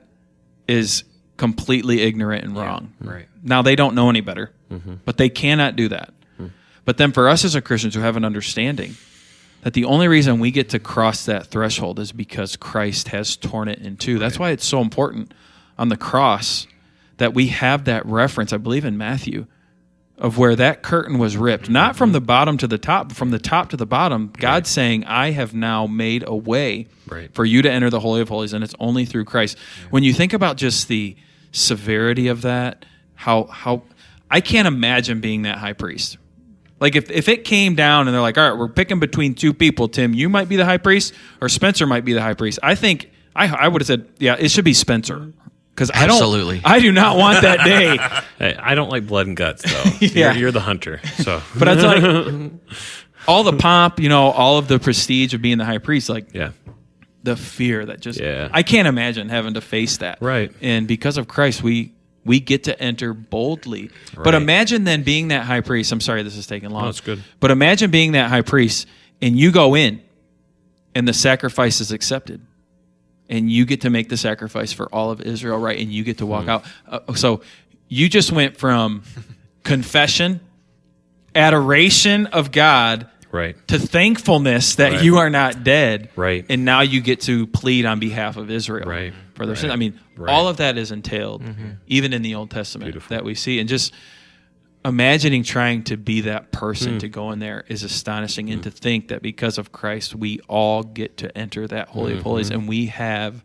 [0.68, 1.04] is
[1.36, 2.92] completely ignorant and wrong.
[3.02, 3.28] Yeah, right.
[3.42, 4.94] Now, they don't know any better, mm-hmm.
[5.04, 6.12] but they cannot do that.
[6.34, 6.48] Mm-hmm.
[6.84, 8.96] But then, for us as a Christians who have an understanding
[9.62, 13.68] that the only reason we get to cross that threshold is because Christ has torn
[13.68, 14.14] it in two.
[14.14, 14.20] Right.
[14.20, 15.32] That's why it's so important
[15.78, 16.66] on the cross
[17.18, 19.46] that we have that reference, I believe in Matthew,
[20.18, 23.30] of where that curtain was ripped, not from the bottom to the top, but from
[23.30, 24.32] the top to the bottom.
[24.36, 24.74] God's right.
[24.74, 27.32] saying, I have now made a way right.
[27.32, 29.56] for you to enter the Holy of Holies, and it's only through Christ.
[29.90, 31.16] When you think about just the
[31.52, 33.82] severity of that, how, how,
[34.32, 36.16] I can't imagine being that high priest.
[36.80, 39.52] Like if, if it came down and they're like, all right, we're picking between two
[39.52, 42.58] people, Tim, you might be the high priest or Spencer might be the high priest.
[42.62, 45.32] I think I, I would have said, yeah, it should be Spencer
[45.74, 46.16] because I don't.
[46.16, 46.62] Absolutely.
[46.64, 47.98] I do not want that day.
[48.38, 49.90] Hey, I don't like blood and guts though.
[50.00, 50.32] yeah.
[50.32, 51.40] You're, you're the hunter, so.
[51.56, 52.50] but it's like
[53.28, 56.34] all the pomp, you know, all of the prestige of being the high priest, like
[56.34, 56.50] yeah,
[57.22, 58.48] the fear that just yeah.
[58.50, 60.18] I can't imagine having to face that.
[60.20, 60.52] Right.
[60.60, 61.92] And because of Christ, we
[62.24, 63.90] we get to enter boldly.
[64.14, 64.24] Right.
[64.24, 65.92] But imagine then being that high priest.
[65.92, 66.82] I'm sorry this is taking long.
[66.82, 67.22] No, that's good.
[67.40, 68.86] But imagine being that high priest
[69.20, 70.02] and you go in
[70.94, 72.40] and the sacrifice is accepted
[73.28, 75.78] and you get to make the sacrifice for all of Israel, right?
[75.78, 76.50] And you get to walk mm.
[76.50, 76.64] out.
[76.86, 77.40] Uh, so
[77.88, 79.02] you just went from
[79.64, 80.40] confession,
[81.34, 85.02] adoration of God, right, to thankfulness that right.
[85.02, 88.88] you are not dead, right, and now you get to plead on behalf of Israel,
[88.88, 89.60] right, for their right.
[89.60, 89.70] sin.
[89.70, 90.32] I mean, right.
[90.32, 91.70] all of that is entailed, mm-hmm.
[91.86, 93.16] even in the Old Testament Beautiful.
[93.16, 93.92] that we see, and just
[94.84, 97.00] imagining trying to be that person mm.
[97.00, 98.54] to go in there is astonishing mm.
[98.54, 102.18] and to think that because of Christ we all get to enter that holy mm-hmm.
[102.18, 103.44] of holies and we have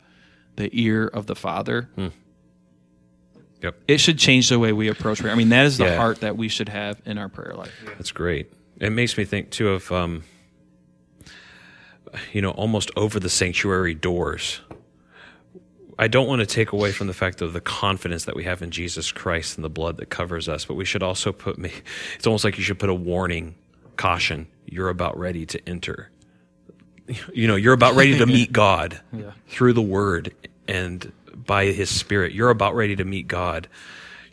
[0.56, 2.12] the ear of the father mm.
[3.62, 5.95] yep it should change the way we approach prayer i mean that is the yeah.
[5.95, 9.50] heart that we should have in our prayer life that's great it makes me think
[9.50, 10.24] too of um,
[12.34, 14.62] you know almost over the sanctuary doors
[16.00, 18.62] I don't want to take away from the fact of the confidence that we have
[18.62, 21.72] in Jesus Christ and the blood that covers us, but we should also put me,
[22.16, 23.56] it's almost like you should put a warning,
[23.96, 26.12] caution, you're about ready to enter.
[27.34, 29.32] You know, you're about ready to meet God yeah.
[29.48, 30.36] through the word
[30.68, 32.34] and by his spirit.
[32.34, 33.68] You're about ready to meet God.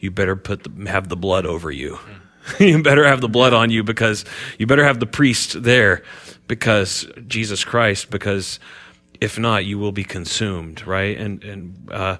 [0.00, 1.98] You better put the, have the blood over you.
[2.61, 4.24] you better have the blood on you because
[4.59, 6.02] you better have the priest there
[6.46, 8.61] because Jesus Christ, because
[9.20, 11.16] if not, you will be consumed, right?
[11.16, 12.16] And and uh,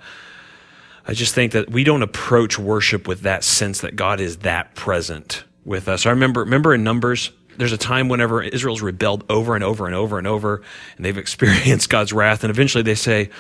[1.07, 4.75] I just think that we don't approach worship with that sense that God is that
[4.75, 6.07] present with us.
[6.07, 7.31] I remember remember in Numbers.
[7.57, 10.63] There's a time whenever Israel's rebelled over and over and over and over,
[10.97, 13.31] and they've experienced God's wrath, and eventually they say,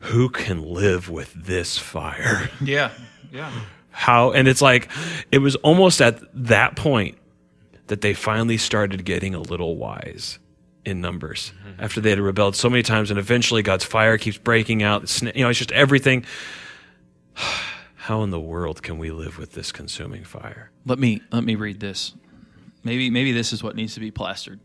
[0.00, 2.90] "Who can live with this fire?" Yeah,
[3.32, 3.52] yeah.
[3.96, 4.30] How?
[4.32, 4.90] And it's like
[5.32, 7.16] it was almost at that point
[7.86, 10.38] that they finally started getting a little wise
[10.84, 11.82] in numbers mm-hmm.
[11.82, 15.22] after they had rebelled so many times, and eventually God's fire keeps breaking out.
[15.22, 16.26] You know, it's just everything.
[17.94, 20.70] How in the world can we live with this consuming fire?
[20.84, 22.12] Let me let me read this.
[22.84, 24.60] Maybe maybe this is what needs to be plastered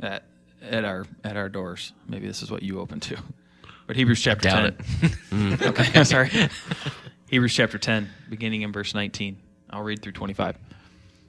[0.00, 0.24] at
[0.60, 1.92] at our at our doors.
[2.08, 3.16] Maybe this is what you open to.
[3.86, 5.12] But Hebrews chapter Doubt ten.
[5.52, 5.62] It.
[5.68, 6.32] okay, I'm sorry.
[7.32, 9.38] Hebrews chapter ten, beginning in verse 19.
[9.70, 10.54] I'll read through 25.
[10.54, 10.58] It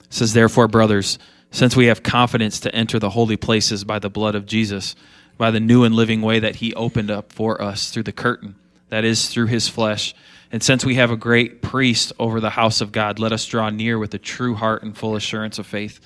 [0.10, 1.18] says, Therefore, brothers,
[1.50, 4.98] since we have confidence to enter the holy places by the blood of Jesus,
[5.38, 8.56] by the new and living way that he opened up for us through the curtain,
[8.90, 10.14] that is, through his flesh.
[10.52, 13.70] And since we have a great priest over the house of God, let us draw
[13.70, 16.02] near with a true heart and full assurance of faith,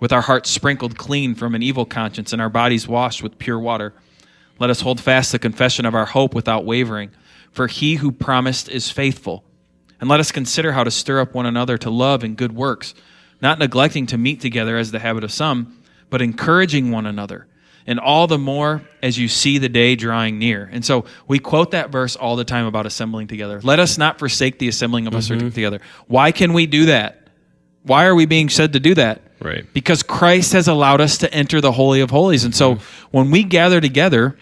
[0.00, 3.58] with our hearts sprinkled clean from an evil conscience and our bodies washed with pure
[3.58, 3.92] water.
[4.58, 7.10] Let us hold fast the confession of our hope without wavering,
[7.52, 9.44] for he who promised is faithful.
[10.00, 12.94] And let us consider how to stir up one another to love and good works,
[13.40, 15.78] not neglecting to meet together as the habit of some,
[16.10, 17.46] but encouraging one another.
[17.86, 20.68] And all the more as you see the day drawing near.
[20.72, 23.60] And so we quote that verse all the time about assembling together.
[23.60, 25.48] Let us not forsake the assembling of us mm-hmm.
[25.50, 25.80] together.
[26.06, 27.28] Why can we do that?
[27.82, 29.22] Why are we being said to do that?
[29.40, 29.64] Right.
[29.72, 32.44] Because Christ has allowed us to enter the Holy of Holies.
[32.44, 33.06] And so mm-hmm.
[33.10, 34.36] when we gather together,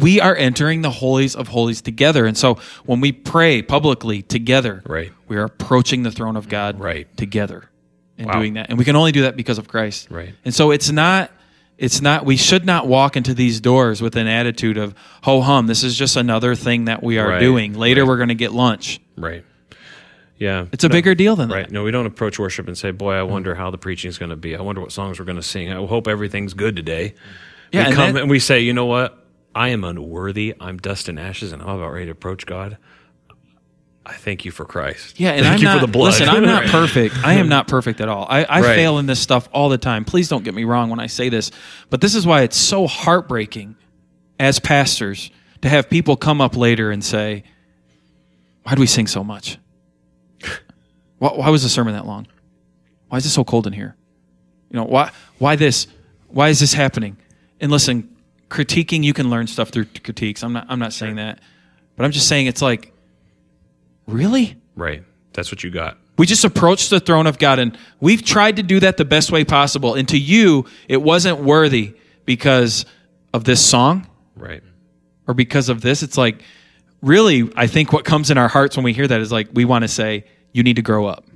[0.00, 2.26] we are entering the holies of holies together.
[2.26, 5.12] And so when we pray publicly together, Right.
[5.28, 7.06] we are approaching the throne of God Right.
[7.16, 7.70] together
[8.18, 8.34] and Wow.
[8.34, 8.68] doing that.
[8.68, 10.08] And we can only do that because of Christ.
[10.10, 10.34] Right.
[10.44, 11.30] And so it's not
[11.78, 15.66] it's not we should not walk into these doors with an attitude of ho hum,
[15.66, 17.40] this is just another thing that we are Right.
[17.40, 17.74] doing.
[17.74, 18.08] Later Right.
[18.08, 18.98] we're going to get lunch.
[19.18, 19.44] Right.
[20.38, 20.66] Yeah.
[20.72, 21.66] It's a bigger deal than Right.
[21.66, 21.72] that.
[21.72, 23.30] No, we don't approach worship and say, "Boy, I mm-hmm.
[23.32, 24.56] wonder how the preaching is going to be.
[24.56, 25.70] I wonder what songs we're going to sing.
[25.70, 27.14] I hope everything's good today."
[27.72, 29.25] Yeah, we and come that- and we say, "You know what?
[29.56, 30.54] I am unworthy.
[30.60, 32.76] I'm dust and ashes, and I'm about ready to approach God.
[34.04, 35.18] I thank you for Christ.
[35.18, 36.06] Yeah, and thank I'm you not, for the blood.
[36.10, 37.16] Listen, I'm not perfect.
[37.24, 38.26] I am not perfect at all.
[38.28, 38.76] I, I Right.
[38.76, 40.04] fail in this stuff all the time.
[40.04, 41.50] Please don't get me wrong when I say this,
[41.90, 43.74] but this is why it's so heartbreaking
[44.38, 45.30] as pastors
[45.62, 47.42] to have people come up later and say,
[48.62, 49.58] "Why do we sing so much?
[51.18, 52.26] Why, why was the sermon that long?
[53.08, 53.96] Why is it so cold in here?
[54.70, 55.86] You know, why why this?
[56.28, 57.16] Why is this happening?"
[57.58, 58.14] And listen,
[58.48, 60.42] critiquing you can learn stuff through critiques.
[60.42, 61.40] I'm not I'm not saying that,
[61.96, 62.92] but I'm just saying it's like,
[64.06, 64.56] really.
[64.74, 65.02] right.
[65.32, 65.98] That's what you got.
[66.16, 69.30] We just approached the throne of God and we've tried to do that the best
[69.30, 69.94] way possible.
[69.94, 71.94] And to you, it wasn't worthy
[72.24, 72.86] because
[73.34, 74.62] of this song Right.
[75.26, 76.02] or because of this.
[76.02, 76.40] It's like,
[77.02, 79.66] really, I think what comes in our hearts when we hear that is like, we
[79.66, 81.26] want to say, you need to grow up.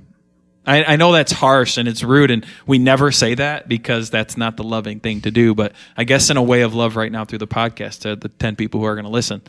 [0.65, 4.37] I, I know that's harsh and it's rude, and we never say that because that's
[4.37, 5.55] not the loving thing to do.
[5.55, 8.29] But I guess in a way of love right now through the podcast to the
[8.29, 9.41] 10 people who are going to listen,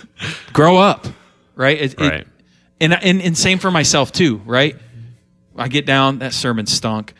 [0.52, 1.06] grow up,
[1.54, 1.80] right?
[1.80, 2.28] It- it-
[2.80, 4.76] and, and, and same for myself too, right?
[5.56, 7.14] I get down, that sermon stunk.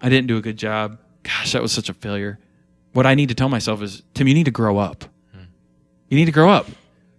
[0.00, 0.98] I didn't do a good job.
[1.22, 2.38] Gosh, that was such a failure.
[2.92, 5.04] What I need to tell myself is, Tim, you need to grow up.
[6.08, 6.66] You need to grow up,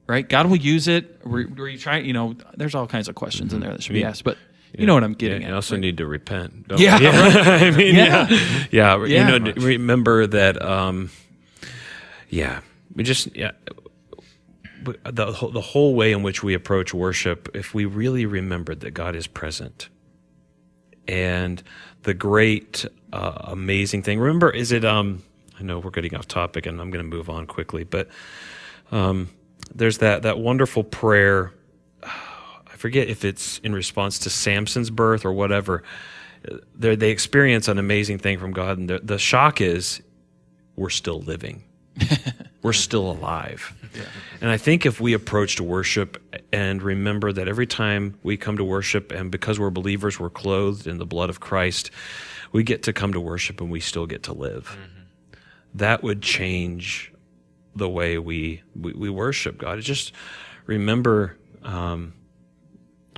[0.07, 0.27] right?
[0.27, 1.25] God will use it.
[1.25, 2.05] Were, were you trying?
[2.05, 3.67] You know, there's all kinds of questions in mm-hmm.
[3.67, 4.37] there that should be asked, but
[4.77, 5.49] you know what I'm getting Yeah, at.
[5.49, 5.81] you also right?
[5.81, 6.65] need to repent.
[6.77, 7.07] Yeah, we?
[7.07, 8.27] I mean, Yeah.
[8.29, 9.05] yeah, yeah.
[9.05, 9.29] Yeah.
[9.33, 10.61] You know, remember that.
[10.61, 11.09] Um,
[12.29, 12.61] yeah,
[12.93, 13.51] we just yeah.
[15.03, 18.91] The whole- the whole way in which we approach worship, if we really remembered that
[18.91, 19.89] God is present,
[21.07, 21.61] and
[22.03, 24.19] the great, uh, amazing thing.
[24.19, 24.85] Remember, is it?
[24.85, 25.23] Um,
[25.59, 28.07] I know we're getting off topic, and I'm going to move on quickly, but
[28.91, 29.29] um,
[29.75, 31.51] there's that that wonderful prayer.
[32.79, 35.83] Forget if it's in response to Samson's birth or whatever.
[36.73, 40.01] They they experience an amazing thing from God, and the, the shock is
[40.77, 41.65] we're still living,
[42.61, 43.75] we're still alive.
[44.39, 46.23] And I think if we approach to worship
[46.53, 50.87] and remember that every time we come to worship, and because we're believers, we're clothed
[50.87, 51.91] in the blood of Christ,
[52.53, 54.77] we get to come to worship and we still get to live.
[55.73, 57.11] That would change
[57.75, 59.81] the way we, we, we worship God.
[59.81, 60.13] Just
[60.65, 62.13] remember um,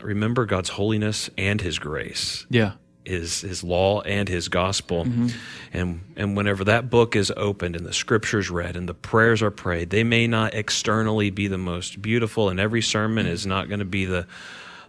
[0.04, 2.74] remember God's holiness and His grace, Yeah.
[3.04, 5.28] His His law and His gospel, mm-hmm.
[5.74, 9.52] and and whenever that book is opened and the scriptures read and the prayers are
[9.52, 13.80] prayed, they may not externally be the most beautiful, and every sermon is not going
[13.80, 14.28] to be the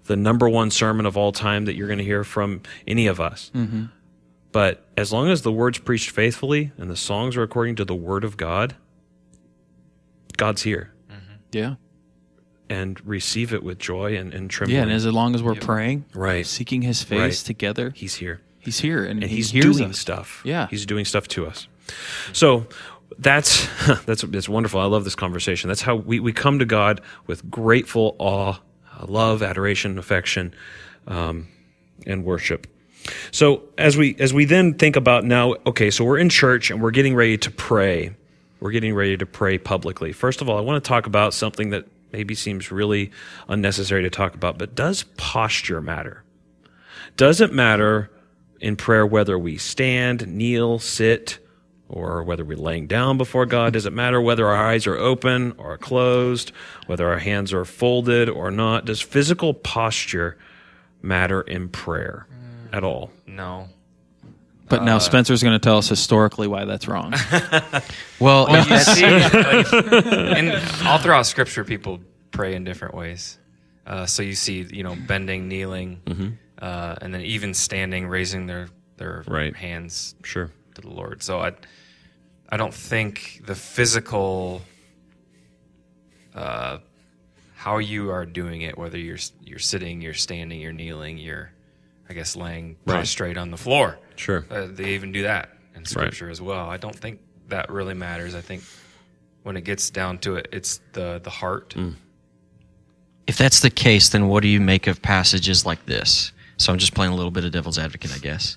[0.04, 3.20] the number one sermon of all time that you're going to hear from any of
[3.20, 3.50] us.
[3.54, 3.84] Mm-hmm.
[4.50, 7.94] But as long as the word's preached faithfully and the songs are according to the
[7.94, 8.74] word of God,
[10.36, 10.92] God's here
[11.52, 11.74] Yeah.
[12.72, 14.76] And receive it with joy and, and trembling.
[14.76, 14.82] Yeah.
[14.84, 16.46] And as long as we're praying, Right.
[16.46, 17.46] seeking his face Right.
[17.46, 18.40] together, He's here.
[18.60, 19.98] he's here and, And he he's doing us.
[19.98, 20.40] stuff.
[20.44, 20.68] Yeah.
[20.70, 21.66] He's doing stuff to us.
[22.32, 22.66] So
[23.18, 23.66] that's
[24.06, 24.80] that's that's wonderful.
[24.80, 25.68] I love this conversation.
[25.68, 28.54] That's how we, we come to God with grateful awe,
[29.06, 30.54] love, adoration, affection,
[31.06, 31.48] um,
[32.06, 32.66] and worship.
[33.32, 36.80] So as we as we then think about now, okay, so we're in church and
[36.80, 38.14] we're getting ready to pray.
[38.60, 40.12] We're getting ready to pray publicly.
[40.12, 43.10] First of all, I want to talk about something that maybe seems really
[43.48, 46.24] unnecessary to talk about, but does posture matter?
[47.16, 48.10] Does it matter
[48.60, 51.38] in prayer whether we stand, kneel, sit,
[51.88, 53.74] or whether we're laying down before God?
[53.74, 56.52] Does it matter whether our eyes are open or closed,
[56.86, 58.86] whether our hands are folded or not?
[58.86, 60.38] Does physical posture
[61.02, 62.26] matter in prayer
[62.72, 63.10] at all?
[63.26, 63.68] No.
[64.72, 67.12] But now Spencer's going to tell us historically why that's wrong.
[68.18, 69.72] Well, if you see, like,
[70.38, 71.98] and all throughout Scripture, people
[72.30, 73.36] pray in different ways.
[73.84, 76.28] Uh, so you see, you know, bending, kneeling, Mm-hmm.
[76.58, 79.54] uh, and then even standing, raising their their Right.
[79.56, 80.50] hands Sure.
[80.76, 81.22] to the Lord.
[81.22, 81.52] So I,
[82.48, 84.62] I don't think the physical,
[86.34, 86.78] uh,
[87.56, 91.50] how you are doing it, whether you're you're sitting, you're standing, you're kneeling, you're,
[92.08, 92.94] I guess, laying Right.
[92.98, 93.98] prostrate on the floor.
[94.22, 94.46] Sure.
[94.48, 96.70] Uh, they even do that in Scripture as well.
[96.70, 97.18] I don't think
[97.48, 98.36] that really matters.
[98.36, 98.62] I think
[99.42, 101.70] when it gets down to it, it's the the heart.
[101.70, 101.96] Mm.
[103.26, 106.30] if that's the case, then what do you make of passages like this?
[106.56, 108.56] So I'm just playing a little bit of devil's advocate, I guess.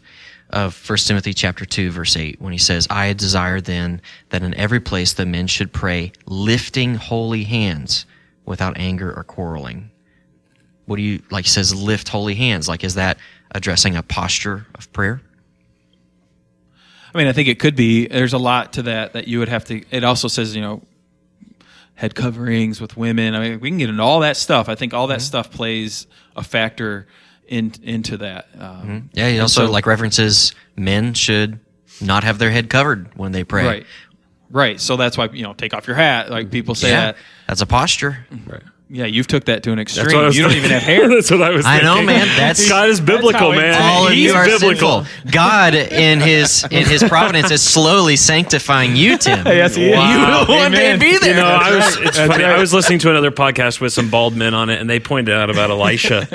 [0.51, 4.53] Of 1 Timothy chapter 2 verse 8 when he says, "I desire then that in
[4.53, 8.05] every place the men should pray lifting holy hands
[8.45, 9.89] without anger or quarreling."
[10.85, 12.67] What do you like he says lift holy hands?
[12.67, 13.17] Like is that
[13.51, 15.21] addressing a posture of prayer?
[17.15, 18.07] I mean, I think it could be.
[18.07, 19.81] There's a lot to that that you would have to.
[19.89, 20.81] It also says, you know,
[21.95, 23.33] head coverings with women.
[23.35, 24.67] I mean, we can get into all that stuff.
[24.67, 27.07] I think all that stuff plays a factor
[27.47, 28.49] in, into that.
[28.59, 31.59] Um, Yeah, he and also so- like references men should
[32.01, 33.65] not have their head covered when they pray.
[33.65, 33.85] Right.
[34.49, 34.81] Right.
[34.81, 36.29] So that's why you know, take off your hat.
[36.29, 36.99] Like people say Yeah.
[37.07, 37.17] that.
[37.47, 38.25] That's a posture.
[38.45, 38.61] Right.
[38.87, 40.05] Yeah, you've took that to an extreme.
[40.05, 41.07] That's what You don't even have hair.
[41.09, 41.65] That's what I was.
[41.65, 42.27] I know, man.
[42.37, 43.81] That's- God is biblical, man.
[43.81, 45.05] all of He's you are biblical.
[45.05, 45.31] sinful.
[45.31, 49.43] God in his in his providence is slowly sanctifying you, Tim.
[49.47, 49.95] Yes, he is.
[49.95, 51.29] You one day be there.
[51.31, 51.97] You know, I was.
[51.97, 52.43] It's funny.
[52.43, 52.55] right.
[52.55, 55.33] I was listening to another podcast with some bald men on it, and they pointed
[55.33, 56.27] out about Elisha.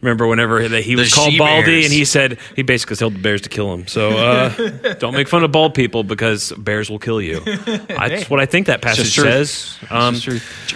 [0.00, 1.84] Remember, whenever that he was The called baldy, she-bears.
[1.84, 3.86] and he said he basically told the bears to kill him.
[3.86, 7.40] So uh, don't make fun of bald people because bears will kill you.
[7.40, 9.76] That's what I think that passage says.
[9.90, 10.16] Um,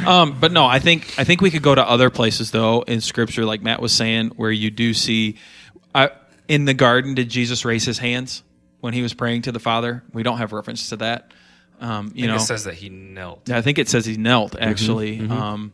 [0.06, 3.00] Um, but no, I think I think we could go to other places though in
[3.00, 5.38] Scripture, like Matt was saying, where you do see.
[5.94, 6.10] I,
[6.48, 8.42] in the garden, did Jesus raise his hands
[8.80, 10.02] when he was praying to the Father?
[10.12, 11.32] We don't have reference to that.
[11.80, 13.50] Um, you I think know, it says that he knelt.
[13.50, 14.56] I think it says he knelt.
[14.58, 15.72] Actually, um,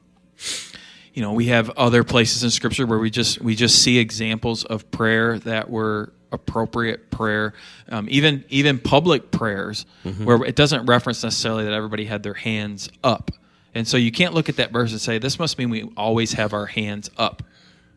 [1.13, 4.65] you know, we have other places in Scripture where we just we just see examples
[4.65, 7.53] of prayer that were appropriate prayer,
[7.89, 9.85] um, even even public prayers
[10.25, 13.31] where it doesn't reference necessarily that everybody had their hands up,
[13.75, 16.33] and so you can't look at that verse and say this must mean we always
[16.35, 17.43] have our hands up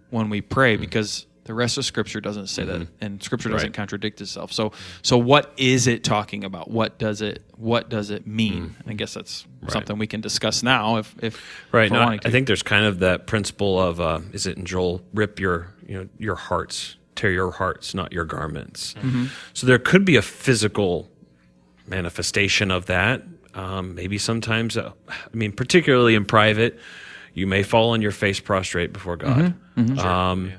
[0.10, 3.74] when we pray because the rest of scripture doesn't say that and scripture doesn't Right.
[3.76, 4.72] contradict itself so
[5.02, 9.14] so what is it talking about what does it what does it mean i guess
[9.14, 11.88] that's something we can discuss now if if Right.
[11.88, 12.02] if No.
[12.02, 15.02] I think there's kind of that principle of uh, is it in Joel?
[15.14, 18.94] Rip your you know your hearts, tear your hearts, not your garments.
[19.00, 19.26] Mm-hmm.
[19.54, 21.10] So there could be a physical
[21.88, 23.24] manifestation of that.
[23.54, 26.80] Um, maybe sometimes, uh, I mean, particularly in private,
[27.34, 29.54] you may fall on your face prostrate before God.
[29.78, 30.00] Mm-hmm.
[30.00, 30.52] Um,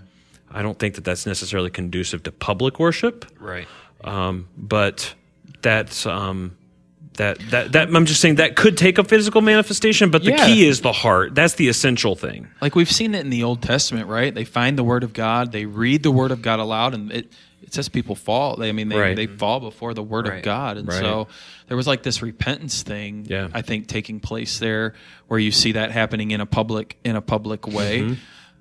[0.50, 3.66] I don't think that that's necessarily conducive to public worship Right.
[4.04, 5.14] um, but
[5.62, 6.56] that's um,
[7.14, 10.46] that that that I'm just saying that could take a physical manifestation, but the Yeah.
[10.46, 11.34] key is the heart.
[11.34, 12.48] That's the essential thing.
[12.60, 15.52] like we've seen it in the old testament right they find the word of god
[15.52, 18.72] they read the word of god aloud and it it says people fall they, i
[18.72, 19.16] mean they, Right.
[19.16, 20.98] they fall before the word of god and Right.
[21.00, 21.28] so
[21.68, 23.48] there was like this repentance thing Yeah.
[23.54, 24.94] i think taking place there
[25.28, 28.16] where you see that happening in a public in a public way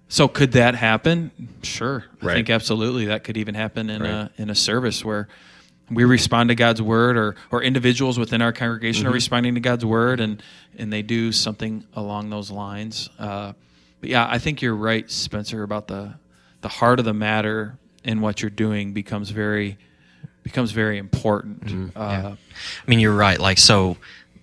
[0.10, 1.32] so could that happen
[1.64, 2.28] sure i Mm-hmm.
[2.28, 2.34] Right.
[2.36, 5.28] think absolutely that could even happen in a in a service where
[5.96, 9.12] we respond to God's word, or or individuals within our congregation Mm-hmm.
[9.12, 10.42] are responding to God's word, and
[10.78, 13.10] and they do something along those lines.
[13.20, 13.54] Uh,
[14.00, 16.16] but yeah, I think you're right, Spencer, about the
[16.62, 19.78] the heart of the matter and what you're doing becomes very
[20.44, 21.66] becomes very important.
[21.66, 21.98] Mm-hmm.
[21.98, 22.38] Uh, I
[22.90, 23.40] mean, you're right.
[23.40, 23.98] Like so,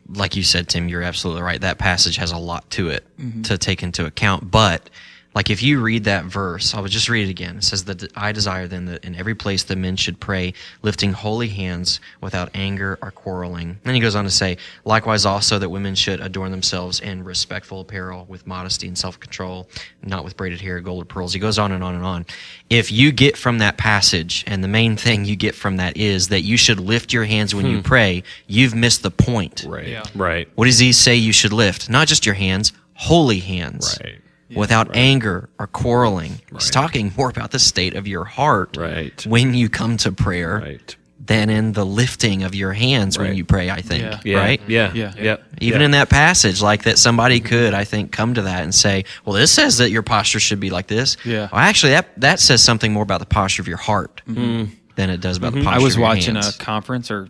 [0.09, 1.61] like you said, Tim, you're absolutely right.
[1.61, 3.05] That passage has a lot to it
[3.44, 4.51] to take into account.
[4.51, 4.88] But
[5.35, 7.59] like if you read that verse, I would just read it again.
[7.59, 11.12] It says that I desire then that in every place the men should pray, lifting
[11.12, 13.78] holy hands without anger or quarreling.
[13.85, 17.81] Then he goes on to say, likewise also that women should adorn themselves in respectful
[17.81, 19.68] apparel with modesty and self-control,
[20.03, 21.33] not with braided hair, gold or pearls.
[21.33, 22.26] He goes on and on and on.
[22.68, 26.28] If you get from that passage, and the main thing you get from that is
[26.28, 27.83] that you should lift your hands when you hmm.
[27.83, 29.64] pray, you've missed the point.
[29.66, 29.87] Right.
[29.87, 30.03] Yeah.
[30.14, 30.49] Right.
[30.57, 31.89] What does he say you should lift?
[31.89, 33.97] Not just your hands, holy hands.
[34.03, 34.20] Right.
[34.57, 36.40] Without anger or quarreling.
[36.53, 39.24] He's talking more about the state of your heart Right.
[39.26, 40.96] when you come to prayer Right.
[41.24, 44.03] than in the lifting of your hands when you pray, I think.
[44.03, 44.20] Yeah.
[44.24, 44.38] Yeah.
[44.38, 44.61] Right?
[44.66, 44.92] Yeah.
[44.92, 45.12] Yeah.
[45.16, 45.36] Yeah.
[45.61, 45.84] Even yeah.
[45.84, 49.34] in that passage, like that somebody could, I think, come to that and say, well,
[49.34, 51.16] this says that your posture should be like this.
[51.24, 51.48] Yeah.
[51.53, 54.72] Well, actually, that, that says something more about the posture of your heart mm-hmm.
[54.96, 55.66] than it does about the mm-hmm.
[55.66, 56.57] posture I was watching hands.
[56.57, 57.28] a conference or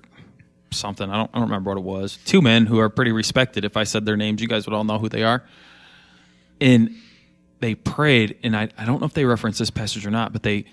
[0.70, 1.10] something.
[1.10, 2.18] I don't, I don't remember what it was.
[2.24, 3.64] Two men who are pretty respected.
[3.64, 5.44] If I said their names, you guys would all know who they are.
[6.60, 6.94] And
[7.60, 10.42] they prayed, and I, I don't know if they reference this passage or not, but
[10.42, 10.64] they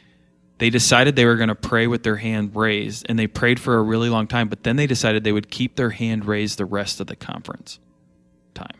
[0.59, 3.77] they decided they were going to pray with their hand raised, and they prayed for
[3.77, 4.49] a really long time.
[4.49, 7.79] But then they decided they would keep their hand raised the rest of the conference
[8.55, 8.77] time.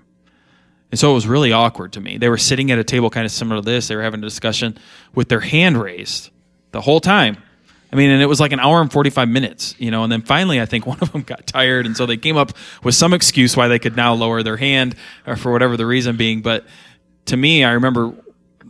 [0.89, 2.17] And so it was really awkward to me.
[2.17, 3.89] They were sitting at a table kind of similar to this.
[3.89, 4.77] They were having a discussion
[5.13, 6.31] with their hand raised
[6.71, 7.37] the whole time.
[7.91, 10.21] I mean, and it was like an hour and 45 minutes, you know, and then
[10.21, 11.85] finally I think one of them got tired.
[11.85, 12.53] And so they came up
[12.83, 14.95] with some excuse why they could now lower their hand
[15.25, 16.41] or for whatever the reason being.
[16.41, 16.65] But
[17.27, 18.13] to me, I remember,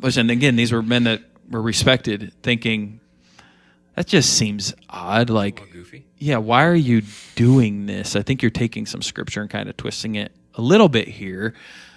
[0.02, 3.00] listen, again, these were men that were respected thinking,
[3.96, 5.30] that just seems odd.
[5.30, 6.06] Like, goofy.
[6.18, 7.02] yeah, why are you
[7.36, 8.16] doing this?
[8.16, 11.54] I think you're taking some scripture and kind of twisting it a little bit here.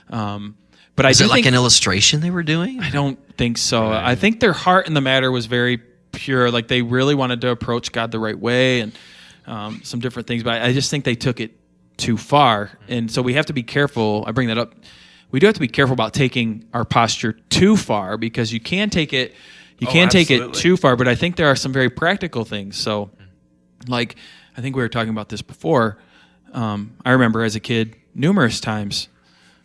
[0.09, 0.57] Um,
[0.97, 2.81] but I Is do it like think, an illustration they were doing?
[2.81, 3.91] I don't think so.
[3.91, 5.79] I think their heart in the matter was very
[6.13, 6.51] pure.
[6.51, 8.93] Like they really wanted to approach God the right way and
[9.47, 10.43] um, some different things.
[10.43, 11.53] But I just think they took it
[11.97, 12.71] too far.
[12.89, 14.25] And so we have to be careful.
[14.27, 14.75] I bring that up.
[15.31, 18.91] We do have to be careful about taking our posture too far because you can
[18.91, 19.35] take it.
[19.79, 20.97] You Oh, can take it too far.
[20.97, 22.77] But I think there are some very practical things.
[22.77, 23.11] So,
[23.89, 24.17] like
[24.57, 25.99] I think we were talking about this before.
[26.53, 29.09] Um, I remember as a kid, numerous times,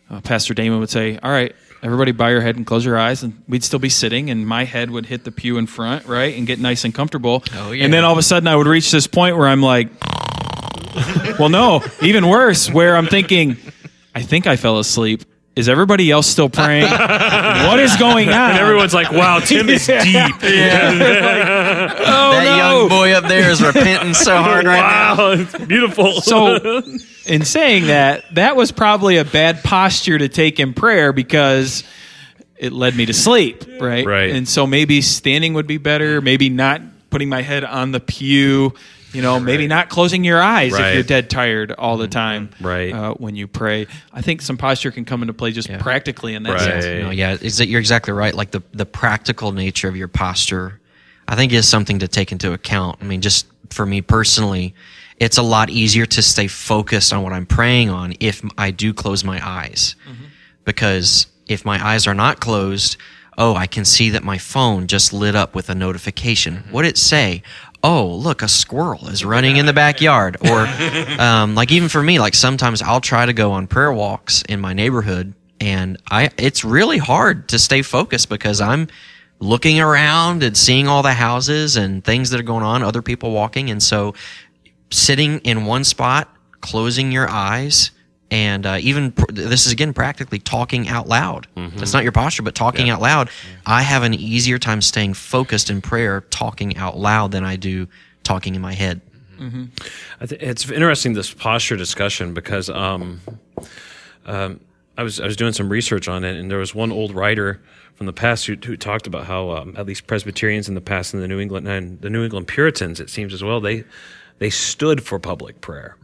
[0.08, 3.24] uh, Pastor Damon would say, "All right, everybody, bow your head and close your eyes,"
[3.24, 6.34] and we'd still be sitting, and my head would hit the pew in front, right,
[6.38, 7.42] and get nice and comfortable.
[7.54, 7.84] Oh, yeah.
[7.84, 9.88] And then all of a sudden, I would reach this point where I'm like,
[11.38, 13.56] "Well, no, even worse," where I'm thinking,
[14.14, 15.24] "I think I fell asleep."
[15.56, 16.82] Is everybody else still praying?
[16.90, 18.50] what is going on?
[18.50, 19.96] And everyone's like, wow, Tim is deep.
[19.96, 22.56] oh that no!
[22.56, 25.16] young boy up there is repenting so hard right now.
[25.16, 26.20] wow, it's beautiful.
[26.20, 26.82] So,
[27.24, 31.84] in saying that, that was probably a bad posture to take in prayer because
[32.58, 34.06] it led me to sleep, right?
[34.06, 34.30] Right.
[34.32, 36.20] And so maybe standing would be better.
[36.20, 38.74] Maybe not putting my head on the pew.
[39.16, 42.48] You know, maybe not closing your eyes if you're dead tired all the time.
[42.48, 42.66] Mm-hmm.
[42.66, 42.92] Right.
[42.92, 46.42] Uh, when you pray, I think some posture can come into play just practically in
[46.42, 46.60] that Right.
[46.60, 46.84] sense.
[46.84, 48.34] You know, yeah, is that you're exactly right.
[48.34, 50.80] Like the the practical nature of your posture,
[51.26, 52.98] I think is something to take into account.
[53.00, 54.74] I mean, just for me personally,
[55.18, 58.92] it's a lot easier to stay focused on what I'm praying on if I do
[58.92, 60.24] close my eyes, mm-hmm.
[60.64, 62.96] because if my eyes are not closed,
[63.38, 66.56] oh, I can see that my phone just lit up with a notification.
[66.56, 66.72] Mm-hmm.
[66.72, 67.42] What did it say?
[67.82, 70.36] Oh, look, a squirrel is running in the backyard.
[70.40, 70.66] Or,
[71.18, 74.60] um, like even for me, like sometimes I'll try to go on prayer walks in
[74.60, 78.88] my neighborhood, and I it's really hard to stay focused because I'm
[79.38, 83.30] looking around and seeing all the houses and things that are going on, other people
[83.30, 84.14] walking, and so
[84.90, 87.90] sitting in one spot, closing your eyes,
[88.30, 91.46] and uh, even pr- this is again practically talking out loud.
[91.76, 93.30] That's not your posture, but talking out loud.
[93.64, 97.86] I have an easier time staying focused in prayer, talking out loud, than I do
[98.24, 99.00] talking in my head.
[100.20, 103.20] I th- it's interesting this posture discussion because um,
[104.24, 104.60] um,
[104.98, 107.60] I was I was doing some research on it, and there was one old writer
[107.94, 111.14] from the past who, who talked about how um, at least Presbyterians in the past
[111.14, 113.84] and the New England and the New England Puritans, it seems as well, they
[114.38, 115.96] they stood for public prayer.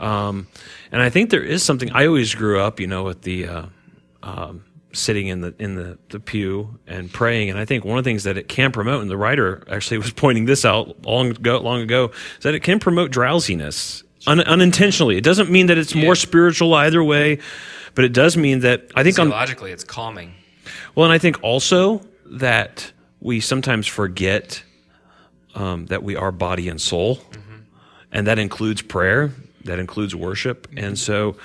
[0.00, 0.46] Um,
[0.90, 1.90] and I think there is something.
[1.92, 3.66] I always grew up, you know, with the uh,
[4.22, 7.50] um, sitting in the in the, the pew and praying.
[7.50, 9.98] And I think one of the things that it can promote, and the writer actually
[10.04, 14.40] was pointing this out long ago, long ago, is that it can promote drowsiness un,
[14.40, 15.16] unintentionally.
[15.16, 17.38] It doesn't mean that it's more spiritual either way,
[17.94, 20.34] but it does mean that I think on Theologically, it's calming.
[20.94, 24.62] well, and I think also that we sometimes forget
[25.54, 27.18] um, that we are body and soul,
[28.10, 29.32] and that includes prayer,
[29.64, 31.36] that includes worship, and so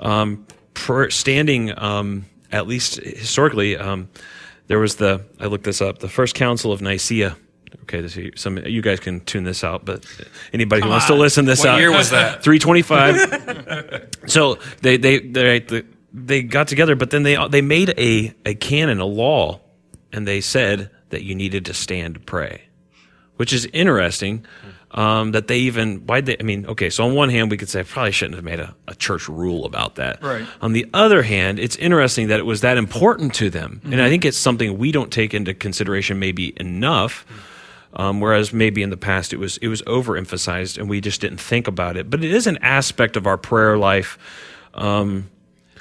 [0.00, 4.08] um, prayer, standing, um, at least historically, um,
[4.68, 7.36] there was the I looked this up, the first council of Nicaea.
[7.82, 10.04] Okay, this, some you guys can tune this out, but
[10.52, 12.42] anybody who wants to listen this What out, year was that?
[12.42, 14.08] Three twenty-five.
[14.26, 19.00] so they they they they got together, but then they they made a a canon,
[19.00, 19.60] a law,
[20.12, 22.62] and they said that you needed to stand to pray,
[23.36, 24.44] which is interesting.
[24.98, 27.68] Um, that they even why they I mean okay so on one hand we could
[27.68, 30.44] say I probably shouldn't have made a, a church rule about that Right.
[30.60, 34.08] on the other hand it's interesting that it was that important to them and I
[34.08, 37.24] think it's something we don't take into consideration maybe enough
[37.94, 41.40] um, whereas maybe in the past it was it was overemphasized and we just didn't
[41.40, 44.18] think about it but it is an aspect of our prayer life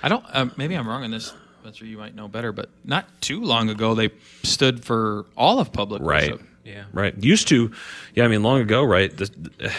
[0.03, 0.25] I don't.
[0.31, 1.33] Um, maybe I'm wrong on this.
[1.63, 2.51] That's where you might know better.
[2.51, 4.09] But not too long ago, they
[4.43, 6.31] stood for all of public Right.
[6.33, 6.47] worship.
[6.67, 6.83] Yeah.
[6.91, 7.15] Right.
[7.23, 7.71] Used to,
[8.13, 8.25] yeah.
[8.25, 9.15] I mean, long ago, right?
[9.15, 9.71] The,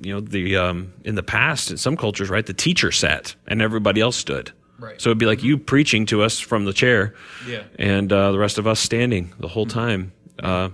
[0.00, 3.60] you know, the um, in the past, in some cultures, right, the teacher sat and
[3.60, 4.50] everybody else stood.
[4.78, 4.98] Right.
[4.98, 7.14] So it'd be like you preaching to us from the chair,
[7.46, 7.64] Yeah.
[7.78, 10.12] and uh, the rest of us standing the whole time,
[10.42, 10.70] uh,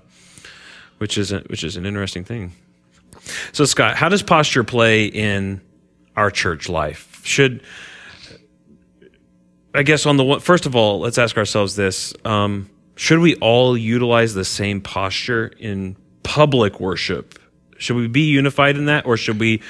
[0.99, 2.53] which is a, which is an interesting thing.
[3.51, 5.61] So Scott, how does posture play in
[6.15, 7.21] our church life?
[7.25, 7.61] Should
[9.75, 13.35] I guess on the one, first of all, let's ask ourselves this: um, should we
[13.37, 17.39] all utilize the same posture in public worship?
[17.79, 19.61] Should we be unified in that, or should we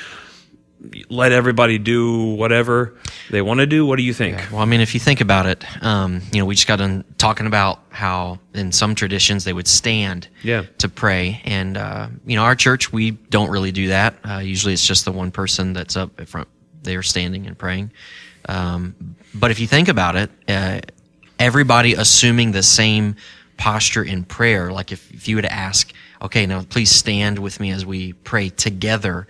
[1.09, 2.95] let everybody do whatever
[3.31, 3.85] they want to do?
[3.85, 4.37] What do you think?
[4.53, 7.03] Well, I mean, if you think about it, um, you know, we just got done
[7.18, 10.62] talking about how in some traditions they would stand Yeah.
[10.79, 11.41] to pray.
[11.45, 14.14] And, uh, you know, our church, we don't really do that.
[14.29, 16.47] Uh, usually it's just the one person that's up at front,
[16.83, 17.91] they are standing and praying.
[18.49, 18.95] Um,
[19.35, 20.81] but if you think about it, uh,
[21.39, 23.16] everybody assuming the same
[23.57, 27.61] posture in prayer, like if, if you were to ask, okay, now please stand with
[27.61, 29.26] me as we pray together.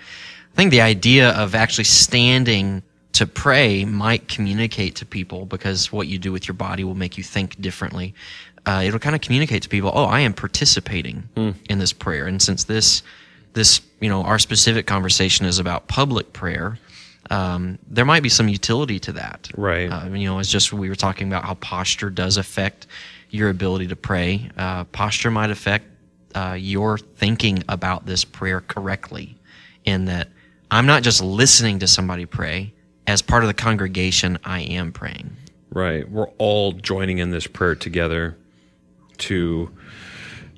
[0.52, 2.82] I think the idea of actually standing
[3.12, 7.16] to pray might communicate to people because what you do with your body will make
[7.16, 8.14] you think differently.
[8.66, 11.28] Uh, it'll kind of communicate to people, oh, I am participating
[11.70, 12.26] in this prayer.
[12.26, 13.02] And since this,
[13.52, 16.78] this, you know, our specific conversation is about public prayer,
[17.31, 19.51] um, there might be some utility to that.
[19.57, 19.87] Right.
[19.89, 22.87] Uh, you know, it's just we were talking about how posture does affect
[23.31, 24.51] your ability to pray.
[24.57, 25.87] Uh, posture might affect
[26.35, 29.37] uh, your thinking about this prayer correctly,
[29.85, 30.29] in that
[30.70, 32.72] I'm not just listening to somebody pray.
[33.07, 35.37] As part of the congregation, I am praying.
[35.70, 36.09] Right.
[36.11, 38.37] We're all joining in this prayer together
[39.18, 39.70] to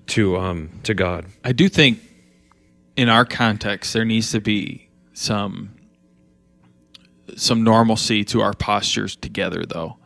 [0.08, 1.26] to um to God.
[1.44, 2.00] I do think
[2.96, 5.70] in our context there needs to be some
[7.36, 9.96] some normalcy to our postures together though.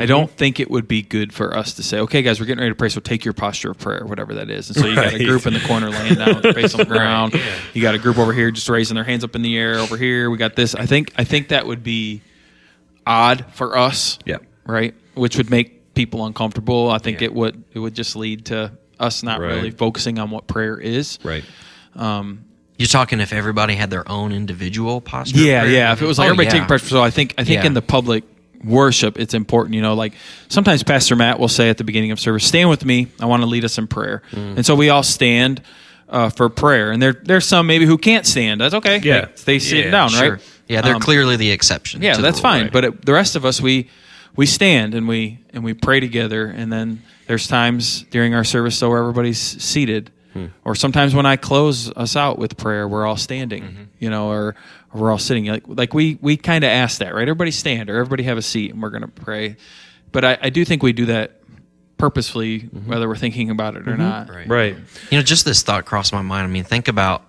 [0.00, 0.34] I don't mhm.
[0.36, 2.76] think it would be good for us to say, okay, guys, we're getting ready to
[2.76, 4.68] pray, so take your posture of prayer, whatever that is.
[4.68, 6.78] And so you got a group in the corner laying down with their face on
[6.78, 7.34] the ground.
[7.74, 9.74] You got a group over here just raising their hands up in the air.
[9.80, 10.76] Over here, we got this.
[10.76, 12.22] I think I think that would be
[13.06, 14.36] odd for us Yeah.
[14.66, 14.94] right?
[15.14, 16.90] Which would make people uncomfortable.
[16.90, 19.48] I think it would it would just lead to us not Right.
[19.54, 21.18] really focusing on what prayer is.
[21.24, 21.44] Right.
[21.96, 22.44] Um,
[22.78, 25.38] You're talking if everybody had their own individual posture.
[25.40, 25.72] Yeah, prayer?
[25.72, 25.92] yeah.
[25.92, 26.52] If it was like Oh, everybody yeah.
[26.52, 27.66] taking pressure, so I think I think Yeah.
[27.66, 28.24] in the public
[28.64, 29.74] worship, it's important.
[29.74, 30.14] You know, like
[30.48, 33.08] sometimes Pastor Matt will say at the beginning of service, "Stand with me.
[33.20, 34.56] I want to lead us in prayer." Mm.
[34.58, 35.60] And so we all stand
[36.08, 36.90] uh, for prayer.
[36.90, 38.60] And there there's some maybe who can't stand.
[38.60, 39.00] That's okay.
[39.02, 39.20] Yeah.
[39.20, 40.30] Like, they sit Yeah, down, Sure.
[40.32, 40.40] right?
[40.68, 42.00] Yeah, they're Um, clearly the exception.
[42.02, 42.62] Yeah, to the that's rule, fine.
[42.64, 42.72] right?
[42.72, 43.88] But it, the rest of us, we
[44.36, 46.46] we stand and we and we pray together.
[46.46, 50.10] And then there's times during our service though where everybody's seated,
[50.64, 53.62] or sometimes when I close us out with prayer, we're all standing.
[53.62, 53.82] Mm-hmm.
[53.98, 54.54] You know, or,
[54.92, 55.46] or we're all sitting.
[55.46, 57.22] Like like we we kind of ask that, right?
[57.22, 59.56] Everybody stand, or everybody have a seat, and we're going to pray.
[60.12, 61.42] But I, I do think we do that
[61.98, 62.88] purposefully, mm-hmm.
[62.88, 64.02] whether we're thinking about it or mm-hmm.
[64.02, 64.30] not.
[64.30, 64.48] Right.
[64.48, 64.76] Right.
[65.10, 66.44] You know, just this thought crossed my mind.
[66.44, 67.24] I mean, think about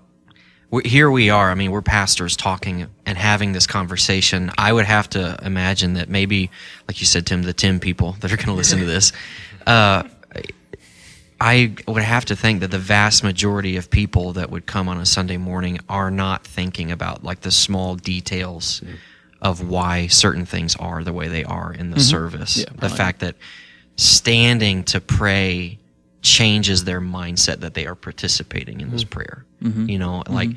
[0.85, 1.49] here we are.
[1.49, 4.51] I mean, we're pastors talking and having this conversation.
[4.57, 6.51] I would have to imagine that maybe,
[6.87, 9.11] like you said, Tim, the Tim people that are going to listen to this,
[9.67, 10.03] uh,
[11.41, 14.97] I would have to think that the vast majority of people that would come on
[14.99, 18.81] a Sunday morning are not thinking about like the small details
[19.41, 22.01] of why certain things are the way they are in the mm-hmm.
[22.01, 22.57] service.
[22.57, 22.97] Yeah, the probably.
[22.97, 23.35] fact that
[23.95, 25.79] standing to pray
[26.21, 29.09] changes their mindset that they are participating in this mm-hmm.
[29.09, 29.45] prayer.
[29.63, 29.89] Mm-hmm.
[29.89, 30.49] You know, like,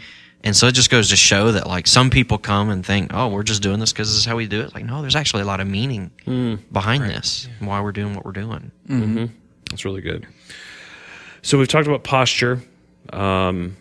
[0.42, 3.28] and so it just goes to show that like some people come and think, oh,
[3.28, 4.74] we're just doing this because this is how we do it.
[4.74, 6.58] Like, no, there's actually a lot of meaning mm.
[6.72, 8.72] behind this, and why we're doing what we're doing.
[9.70, 10.26] That's really good.
[11.42, 12.60] So we've talked about posture,
[13.12, 13.76] um,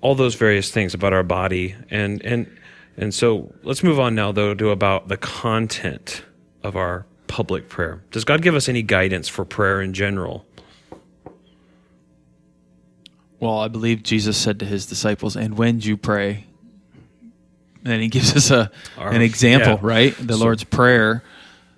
[0.00, 2.50] all those various things about our body, and and
[2.96, 6.22] and so let's move on now though to about the content
[6.62, 8.02] of our public prayer.
[8.10, 10.44] Does God give us any guidance for prayer in general?
[13.40, 16.44] Well, I believe Jesus said to his disciples, "And when you pray,"
[17.84, 19.78] and he gives us a Our- an example, yeah.
[19.82, 20.14] right?
[20.18, 21.22] The So- Lord's prayer.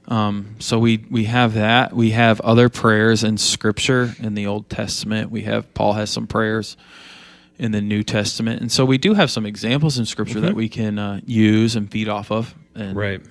[0.06, 1.94] Um, so we we have that.
[1.94, 5.30] We have other prayers in Scripture in the Old Testament.
[5.30, 6.76] We have Paul has some prayers
[7.58, 10.68] in the New Testament, and so we do have some examples in Scripture that we
[10.68, 12.54] can uh, use and feed off of.
[12.74, 13.22] And, Right.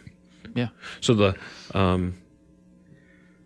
[0.55, 0.69] Yeah.
[1.01, 1.35] So the
[1.73, 2.15] um,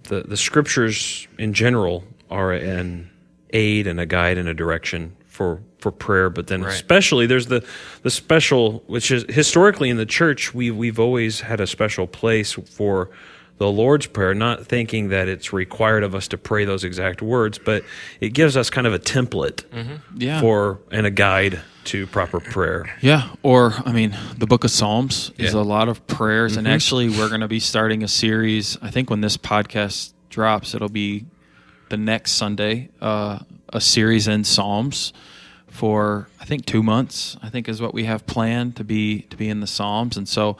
[0.04, 3.10] the the scriptures in general are an
[3.52, 7.64] aid and a guide and a direction for for prayer, but then especially there's the
[8.04, 12.54] the special, which is historically in the church we we've always had a special place
[12.54, 13.10] for
[13.58, 17.58] the Lord's Prayer, not thinking that it's required of us to pray those exact words,
[17.58, 17.84] but
[18.22, 19.64] it gives us kind of a template
[20.16, 20.42] Yeah.
[20.42, 22.86] for and a guide to proper prayer.
[23.02, 25.48] Yeah, or I mean, the Book of Psalms is Yeah.
[25.52, 25.58] Mm-hmm.
[25.58, 28.78] a lot of prayers, and actually, we're going to be starting a series.
[28.82, 31.26] I think when this podcast drops, it'll be
[31.90, 33.40] the next Sunday, uh,
[33.74, 35.14] a series in Psalms
[35.78, 37.38] for I think two months.
[37.44, 40.28] I think is what we have planned to be to be in the Psalms, and
[40.28, 40.58] so.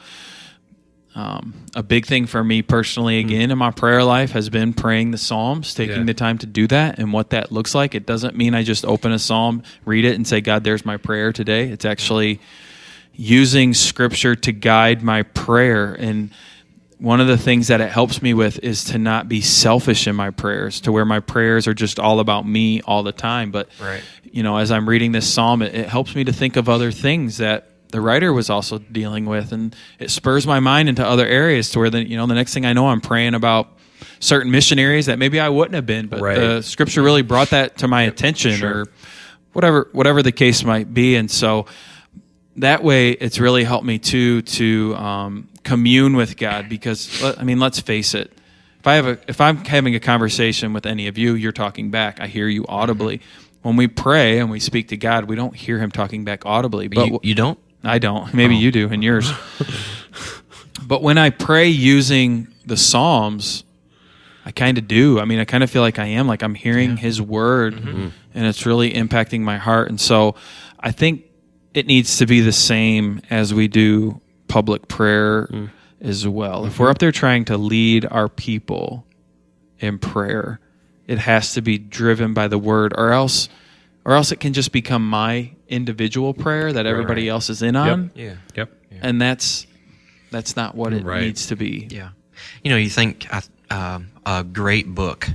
[1.14, 5.10] Um, a big thing for me personally, again, in my prayer life, has been praying
[5.10, 6.02] the Psalms, taking Yeah.
[6.04, 7.96] the time to do that, and what that looks like.
[7.96, 10.96] It doesn't mean I just open a Psalm, read it, and say, God, there's my
[10.96, 11.70] prayer today.
[11.70, 12.38] It's actually
[13.16, 16.30] using scripture to guide my prayer and
[16.98, 20.16] one of the things that it helps me with is to not be selfish in
[20.16, 23.50] my prayers, to where my prayers are just all about me all the time.
[23.52, 24.02] But Right.
[24.32, 26.90] you know, as I'm reading this psalm, it, it helps me to think of other
[26.90, 31.26] things that the writer was also dealing with, and it spurs my mind into other
[31.26, 33.68] areas to where the you know the next thing I know, I'm praying about
[34.20, 36.36] certain missionaries that maybe I wouldn't have been, but Right.
[36.38, 38.86] the scripture really brought that to my attention, or
[39.52, 41.64] whatever whatever the case might be, and so
[42.58, 47.58] that way it's really helped me too to um, commune with God because I mean
[47.60, 48.32] let's face it.
[48.80, 51.90] If I have a if I'm having a conversation with any of you you're talking
[51.90, 52.20] back.
[52.20, 53.20] I hear you audibly.
[53.62, 56.88] When we pray and we speak to God we don't hear him talking back audibly
[56.88, 57.58] but you, you don't?
[57.84, 58.32] I don't.
[58.34, 59.30] Maybe you do in yours.
[60.84, 63.64] But when I pray using the Psalms
[64.46, 65.20] I kind of do.
[65.20, 67.74] I mean I kind of feel like I am like I'm hearing his word
[68.34, 69.88] and it's really impacting my heart.
[69.90, 70.34] And so
[70.80, 71.24] I think
[71.74, 75.48] it needs to be the same as we do public prayer
[76.00, 76.64] as well.
[76.66, 79.04] If we're up there trying to lead our people
[79.78, 80.60] in prayer,
[81.06, 83.48] it has to be driven by the word or else
[84.04, 88.10] or else it can just become my individual prayer that everybody else is in on
[88.14, 88.36] Yeah.
[88.56, 88.72] Yep.
[89.02, 89.66] and that's
[90.30, 91.22] that's not what it Right.
[91.22, 91.88] needs to be.
[91.90, 92.10] Yeah.
[92.62, 93.40] You know, you think uh,
[93.70, 95.28] um, a great book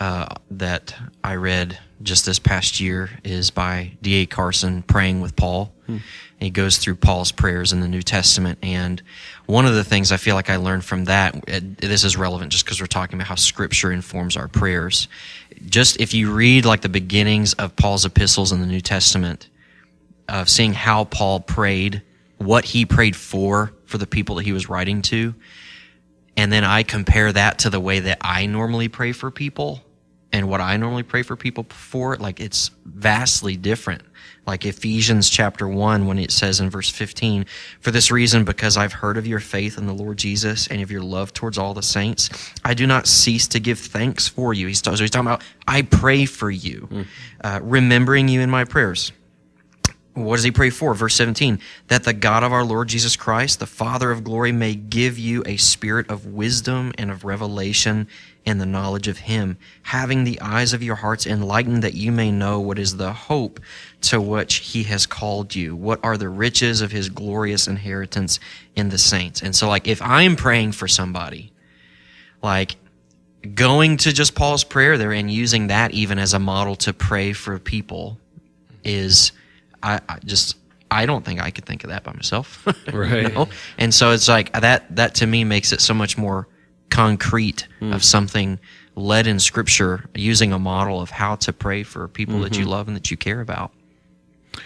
[0.00, 4.26] uh, that I read just this past year is by D.A.
[4.26, 5.72] Carson, Praying with Paul.
[5.86, 5.98] Hmm.
[6.38, 8.58] He goes through Paul's prayers in the New Testament.
[8.62, 9.02] And
[9.46, 11.46] one of the things I feel like I learned from that,
[11.78, 15.08] this is relevant just because we're talking about how Scripture informs our prayers.
[15.66, 19.48] Just if you read like the beginnings of Paul's epistles in the New Testament,
[20.28, 22.02] of seeing how Paul prayed,
[22.38, 25.34] what he prayed for, for the people that he was writing to,
[26.36, 29.82] and then I compare that to the way that I normally pray for people
[30.34, 34.02] and what I normally pray for people for, like it's vastly different.
[34.48, 37.46] Like Ephesians chapter 1, when it says in verse 15,
[37.80, 40.90] For this reason, because I've heard of your faith in the Lord Jesus and of
[40.90, 42.30] your love towards all the saints,
[42.64, 44.66] I do not cease to give thanks for you.
[44.66, 46.88] He's, so he's talking about, I pray for you,
[47.44, 49.12] uh, remembering you in my prayers.
[50.14, 50.94] What does he pray for?
[50.94, 54.74] Verse 17, that the God of our Lord Jesus Christ, the Father of glory, may
[54.74, 58.08] give you a spirit of wisdom and of revelation
[58.46, 62.30] and the knowledge of him, having the eyes of your hearts enlightened that you may
[62.30, 63.58] know what is the hope
[64.02, 65.74] to which he has called you.
[65.74, 68.38] What are the riches of his glorious inheritance
[68.76, 69.42] in the saints?
[69.42, 71.52] And so, like, if I'm praying for somebody,
[72.42, 72.76] like,
[73.54, 77.32] going to just Paul's prayer there and using that even as a model to pray
[77.32, 78.18] for people
[78.82, 79.32] is
[79.82, 80.56] I, I just
[80.90, 82.66] I don't think I could think of that by myself.
[82.92, 83.48] Right.
[83.76, 86.46] And so it's like that that to me makes it so much more
[86.94, 87.92] concrete mm.
[87.92, 88.58] of something
[88.94, 92.70] led in scripture using a model of how to pray for people that you mm-hmm.
[92.70, 93.72] love and that you care about.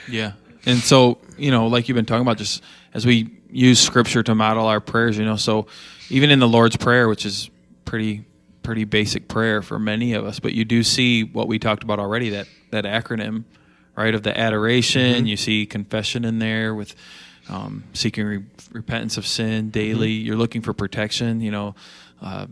[0.06, 0.32] Yeah.
[0.66, 2.62] And so, you know, like you've been talking about, just
[2.92, 5.68] as we use scripture to model our prayers, you know, so
[6.10, 7.48] even in the Lord's Prayer, which is
[7.86, 8.24] pretty
[8.62, 11.98] pretty basic prayer for many of us, but you do see what we talked about
[11.98, 13.44] already, that that acronym,
[13.96, 15.14] right, of the adoration.
[15.14, 15.26] Mm-hmm.
[15.26, 16.94] You see confession in there with
[17.48, 20.18] um, seeking re- repentance of sin daily.
[20.18, 20.26] Mm-hmm.
[20.26, 21.74] You're looking for protection, you know,
[22.20, 22.46] uh,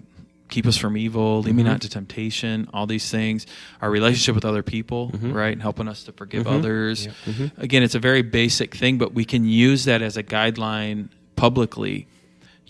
[0.49, 1.73] keep us from evil, lead me mm-hmm.
[1.73, 3.47] not to temptation, all these things.
[3.81, 5.33] Our relationship with other people, mm-hmm.
[5.33, 6.57] right, and helping us to forgive mm-hmm.
[6.57, 7.09] others.
[7.57, 12.07] Again, it's a very basic thing, but we can use that as a guideline publicly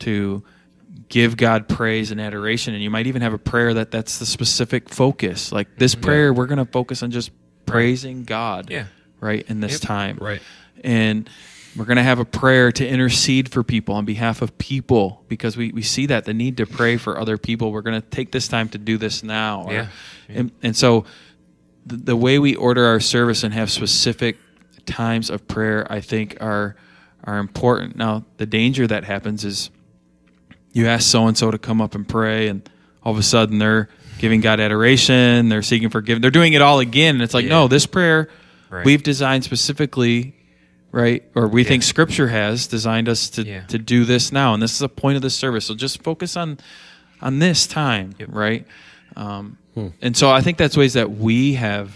[0.01, 0.43] to
[1.09, 2.75] give God praise and adoration.
[2.75, 5.53] And you might even have a prayer that that's the specific focus.
[5.53, 7.31] Like this prayer, we're going to focus on just
[7.67, 8.87] praising God, Yeah.
[9.21, 10.19] right, in this time.
[10.21, 10.41] Right.
[10.83, 11.29] And
[11.77, 15.57] we're going to have a prayer to intercede for people on behalf of people because
[15.57, 17.71] we, we see that the need to pray for other people.
[17.73, 19.65] We're going to take this time to do this now.
[19.65, 19.87] Or- Yeah.
[20.29, 21.05] And, and so
[21.85, 24.37] the, the way we order our service and have specific
[24.87, 26.77] times of prayer, I think, are
[27.25, 27.97] are important.
[27.97, 29.71] Now, the danger that happens is
[30.73, 32.69] you ask so and so to come up and pray, and
[33.03, 36.79] all of a sudden they're giving God adoration, they're seeking forgiveness, they're doing it all
[36.79, 37.17] again.
[37.17, 38.29] And it's like, no, this prayer
[38.71, 38.85] Right.
[38.85, 40.36] we've designed specifically,
[40.97, 41.23] right?
[41.35, 43.61] Or we think Scripture has designed us to Yeah.
[43.67, 45.67] to do this now, and this is a point of the service.
[45.67, 46.59] So just focus on
[47.21, 48.67] on this time, right?
[49.15, 49.59] Um,
[50.01, 51.91] And so I think that's ways that we have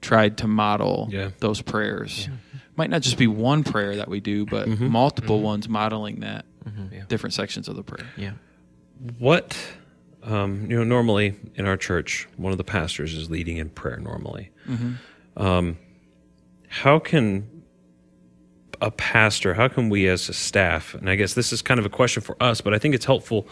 [0.00, 1.30] tried to model Yeah.
[1.38, 2.28] those prayers.
[2.76, 6.44] Might not just be one prayer that we do, but multiple ones modeling that
[7.08, 8.06] different sections of the prayer.
[8.16, 8.32] Yeah.
[9.18, 9.56] What,
[10.24, 13.98] um, you know, normally in our church, one of the pastors is leading in prayer
[13.98, 14.50] normally.
[15.36, 15.76] Um,
[16.68, 17.46] how can
[18.84, 21.86] a pastor, how can we as a staff, and I guess this is kind of
[21.86, 23.48] a question for us, but I think it's helpful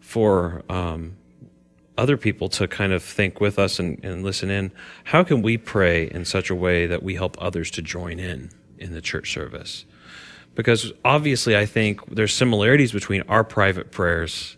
[0.00, 1.16] for um,
[1.96, 4.70] other people to kind of think with us and, and listen in.
[5.04, 8.50] How can we pray in such a way that we help others to join in
[8.78, 9.84] in the church service?
[10.58, 14.56] because obviously I think there's similarities between our private prayers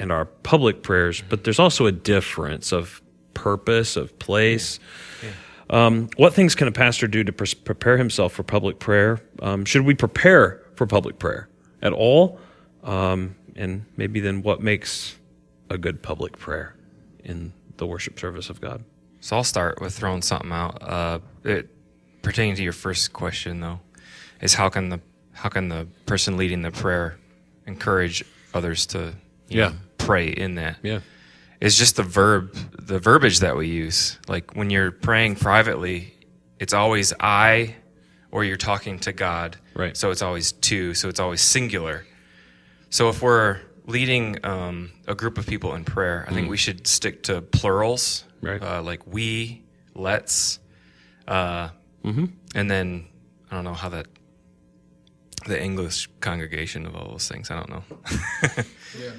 [0.00, 3.00] and our public prayers, but there's also a difference of
[3.32, 4.80] purpose, of place.
[5.70, 9.20] Um, what things can a pastor do to pres- prepare himself for public prayer?
[9.42, 11.48] Um, should we prepare for public prayer
[11.82, 12.38] at all?
[12.84, 15.16] Um, and maybe then what makes
[15.70, 16.76] a good public prayer
[17.24, 18.84] in the worship service of God?
[19.20, 20.80] So I'll start with throwing something out.
[20.82, 21.68] Uh, it,
[22.22, 23.80] pertaining to your first question, though,
[24.40, 25.00] is how can the
[25.32, 27.18] how can the person leading the prayer
[27.66, 29.14] encourage others to
[29.48, 29.68] you Yeah.
[29.70, 30.78] know, pray in that?
[30.82, 31.00] Yeah.
[31.60, 34.18] It's just the verb, the verbiage that we use.
[34.28, 36.14] Like when you're praying privately,
[36.58, 37.76] it's always I,
[38.30, 39.56] or you're talking to God.
[39.74, 39.96] Right.
[39.96, 40.94] So it's always two.
[40.94, 42.06] So it's always singular.
[42.90, 46.86] So if we're leading um, a group of people in prayer, I think we should
[46.86, 48.62] stick to plurals, Right.
[48.62, 50.58] Uh, like we, let's,
[51.26, 51.70] uh,
[52.54, 53.06] and then
[53.50, 54.06] I don't know how that
[55.46, 57.50] the English congregation of all those things.
[57.50, 57.82] I don't know.
[58.98, 59.10] yeah,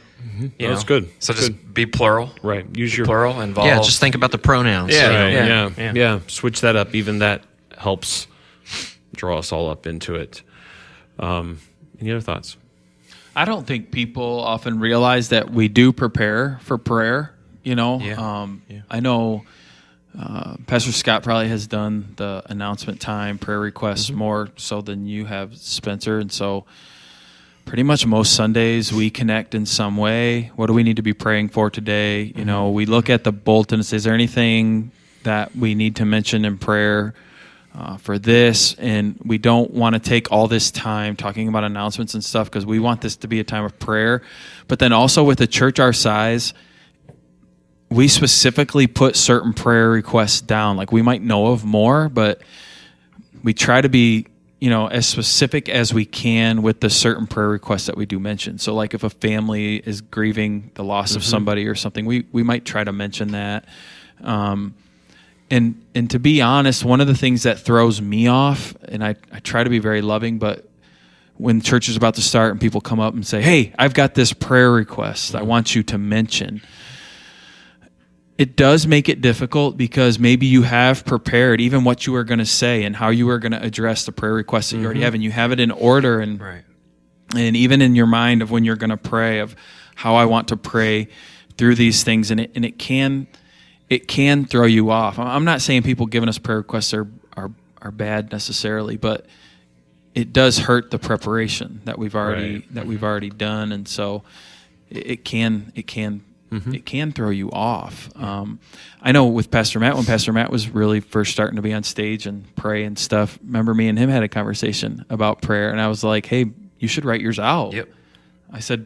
[0.59, 1.09] No, that's good.
[1.19, 2.65] So That's just be plural, Right.
[2.75, 3.67] Use your plural, involve.
[3.67, 4.93] Yeah, just think about the pronouns.
[4.93, 5.07] Yeah.
[5.07, 5.91] Right, Yeah, yeah, yeah.
[5.95, 6.93] yeah, Switch that up.
[6.95, 7.43] Even that
[7.77, 8.27] helps
[9.15, 10.41] draw us all up into it.
[11.19, 11.59] Um,
[11.99, 12.57] any other thoughts?
[13.35, 17.33] I don't think people often realize that we do prepare for prayer.
[17.63, 18.15] You know, Yeah.
[18.41, 19.43] um, I know
[20.17, 25.25] uh, Pastor Scott probably has done the announcement time prayer requests more so than you
[25.25, 26.65] have, Spencer, and so
[27.65, 30.51] pretty much most Sundays we connect in some way.
[30.55, 32.33] What do we need to be praying for today?
[32.35, 34.91] You know, we look at the bulletin is there anything
[35.23, 37.13] that we need to mention in prayer?
[37.77, 42.15] uh, for this, and we don't want to take all this time talking about announcements
[42.15, 44.23] and stuff because we want this to be a time of prayer.
[44.67, 46.55] But then also with a church our size,
[47.89, 50.77] we specifically put certain prayer requests down.
[50.77, 52.41] Like we might know of more, but
[53.43, 54.27] we try to be
[54.59, 58.19] you know as specific as we can with the certain prayer requests that we do
[58.19, 62.25] mention so like if a family is grieving the loss of somebody or something we
[62.31, 63.65] we might try to mention that
[64.23, 64.73] um,
[65.49, 69.15] and and to be honest, one of the things that throws me off, and I,
[69.31, 70.67] I try to be very loving, but
[71.35, 74.15] when church is about to start and people come up and say, Hey, I've got
[74.15, 76.61] this prayer request I want you to mention.
[78.37, 82.39] It does make it difficult because maybe you have prepared even what you are going
[82.39, 84.99] to say and how you are going to address the prayer request that you already
[84.99, 85.05] mm-hmm.
[85.05, 86.63] have, and you have it in order and right.
[87.35, 89.55] and even in your mind of when you're going to pray of
[89.95, 91.07] how I want to pray
[91.57, 93.27] through these things and it and it can
[93.89, 95.17] it can throw you off.
[95.17, 99.25] I'm not saying people giving us prayer requests are are are bad necessarily, but
[100.13, 102.75] it does hurt the preparation that we've already Right.
[102.75, 103.05] that we've mm-hmm.
[103.05, 104.23] already done and so
[104.91, 108.09] it, it can it can it can throw you off.
[108.15, 108.59] Um,
[109.01, 111.83] I know with Pastor Matt when Pastor Matt was really first starting to be on
[111.83, 113.37] stage and pray and stuff.
[113.43, 116.45] Remember me and him had a conversation about prayer, and I was like, "Hey,
[116.79, 117.89] you should write yours out." Yep.
[118.51, 118.85] I said,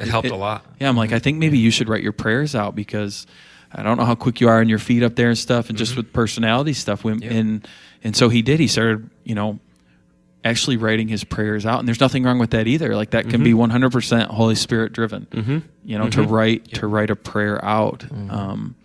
[0.00, 0.64] It helped a lot.
[0.80, 3.26] Yeah, I'm like, I think maybe you should write your prayers out because
[3.72, 5.78] I don't know how quick you are on your feet up there and stuff, and
[5.78, 7.04] just with personality stuff.
[7.04, 7.32] When, Yeah.
[7.32, 7.68] And
[8.04, 8.60] and so he did.
[8.60, 9.58] He started, you know,
[10.44, 12.94] actually writing his prayers out, and there's nothing wrong with that either.
[12.94, 15.26] Like that can be 100 percent Holy Spirit driven.
[15.26, 15.58] Mm-hmm.
[15.84, 18.04] You know, to write to write a prayer out.
[18.30, 18.76] Um,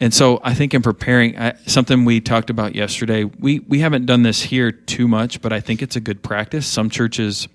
[0.00, 4.06] and so I think in preparing I, something we talked about yesterday, we we haven't
[4.06, 6.66] done this here too much, but I think it's a good practice.
[6.66, 7.48] Some churches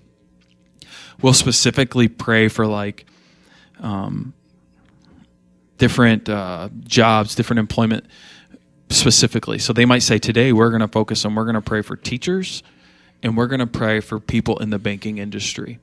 [1.20, 3.06] will specifically pray for like
[3.80, 4.32] um,
[5.78, 8.06] different uh, jobs, different employment
[8.90, 9.58] specifically.
[9.58, 11.96] So they might say today we're going to focus on we're going to pray for
[11.96, 12.62] teachers
[13.22, 15.78] and we're going to pray for people in the banking industry.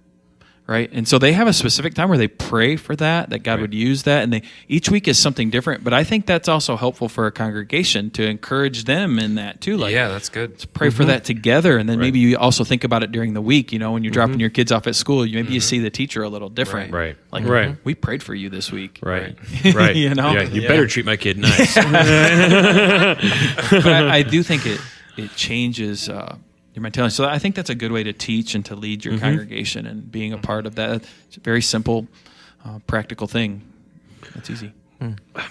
[0.66, 0.90] Right.
[0.94, 3.74] And so they have a specific time where they pray for that, that God would
[3.74, 4.24] use that.
[4.24, 5.84] And they each week is something different.
[5.84, 9.76] But I think that's also helpful for a congregation to encourage them in that too.
[9.76, 10.66] Like yeah, that's good.
[10.74, 11.10] pray for mm-hmm.
[11.10, 13.92] that together and then maybe you also think about it during the week you know
[13.92, 14.40] when you're dropping mm-hmm.
[14.42, 15.68] your kids off at school you maybe you mm-hmm.
[15.68, 17.18] see the teacher a little different Right.
[17.32, 17.76] like Right.
[17.84, 19.38] we prayed for you this week Right.
[19.74, 19.96] Right.
[20.04, 20.32] You know?
[20.32, 20.70] Yeah, you Yeah.
[20.70, 21.76] better treat my kid nice.
[21.76, 21.86] but
[23.86, 24.80] I, I do think it
[25.18, 26.38] it changes uh,
[26.74, 29.18] your mentality so i think that's a good way to teach and to lead your
[29.20, 32.08] congregation and being a part of that it's a very simple
[32.66, 33.62] uh, practical thing
[34.34, 34.72] that's easy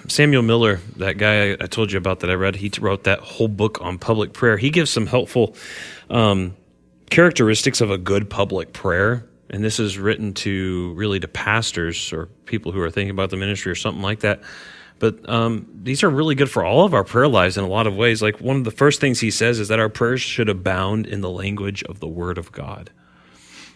[0.08, 3.20] Samuel Miller, that guy I, I told you about that I read, he wrote that
[3.20, 4.56] whole book on public prayer.
[4.56, 5.54] He gives some helpful
[6.10, 6.56] um,
[7.10, 9.26] characteristics of a good public prayer.
[9.50, 13.36] And this is written to really to pastors or people who are thinking about the
[13.36, 14.40] ministry or something like that.
[15.02, 17.88] But um, these are really good for all of our prayer lives in a lot
[17.88, 18.22] of ways.
[18.22, 21.22] Like one of the first things he says is that our prayers should abound in
[21.22, 22.88] the language of the Word of God.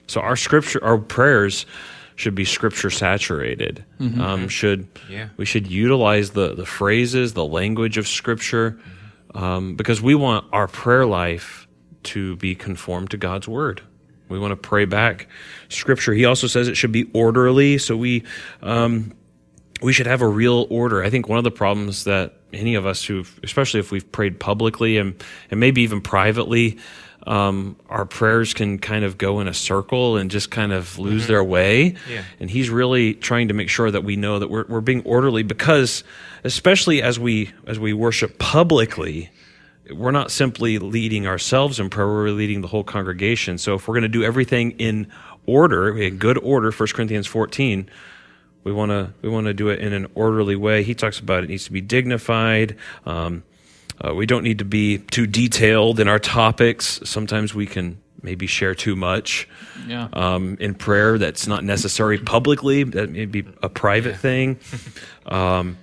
[0.06, 1.66] So our scripture, our prayers
[2.14, 3.84] should be scripture saturated.
[4.00, 5.30] Um, should Yeah.
[5.36, 8.78] we should utilize the the phrases, the language of scripture,
[9.34, 11.66] um, because we want our prayer life
[12.04, 13.82] to be conformed to God's word.
[14.28, 15.26] We want to pray back
[15.70, 16.14] scripture.
[16.14, 17.78] He also says it should be orderly.
[17.78, 18.22] So we,
[18.62, 19.12] um,
[19.82, 21.02] we should have a real order.
[21.02, 24.40] I think one of the problems that any of us who, especially if we've prayed
[24.40, 26.78] publicly and, and maybe even privately,
[27.26, 31.22] um, our prayers can kind of go in a circle and just kind of lose
[31.22, 31.32] mm-hmm.
[31.32, 31.96] their way.
[32.08, 32.22] Yeah.
[32.38, 35.42] And he's really trying to make sure that we know that we're, we're being orderly
[35.42, 36.04] because,
[36.44, 39.30] especially as we as we worship publicly,
[39.92, 43.58] we're not simply leading ourselves in prayer, we're leading the whole congregation.
[43.58, 45.08] So if we're going to do everything in
[45.46, 47.88] order, in good order, 1 Corinthians 14,
[48.66, 50.82] we want to we want to do it in an orderly way.
[50.82, 52.74] He talks about it needs to be dignified.
[53.06, 53.44] Um,
[54.04, 56.98] uh, we don't need to be too detailed in our topics.
[57.04, 59.48] Sometimes we can maybe share too much
[59.86, 60.08] yeah.
[60.12, 62.82] um, in prayer that's not necessary publicly.
[62.82, 64.58] That may be a private thing.
[65.26, 65.76] Um,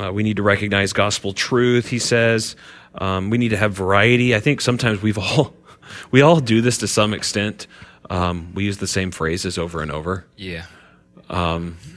[0.00, 1.88] uh, we need to recognize gospel truth.
[1.88, 2.56] He says.
[2.96, 4.34] Um, we need to have variety.
[4.34, 5.54] I think sometimes we've all
[6.10, 7.68] we all do this to some extent.
[8.10, 10.26] Um, we use the same phrases over and over.
[10.36, 10.66] Yeah.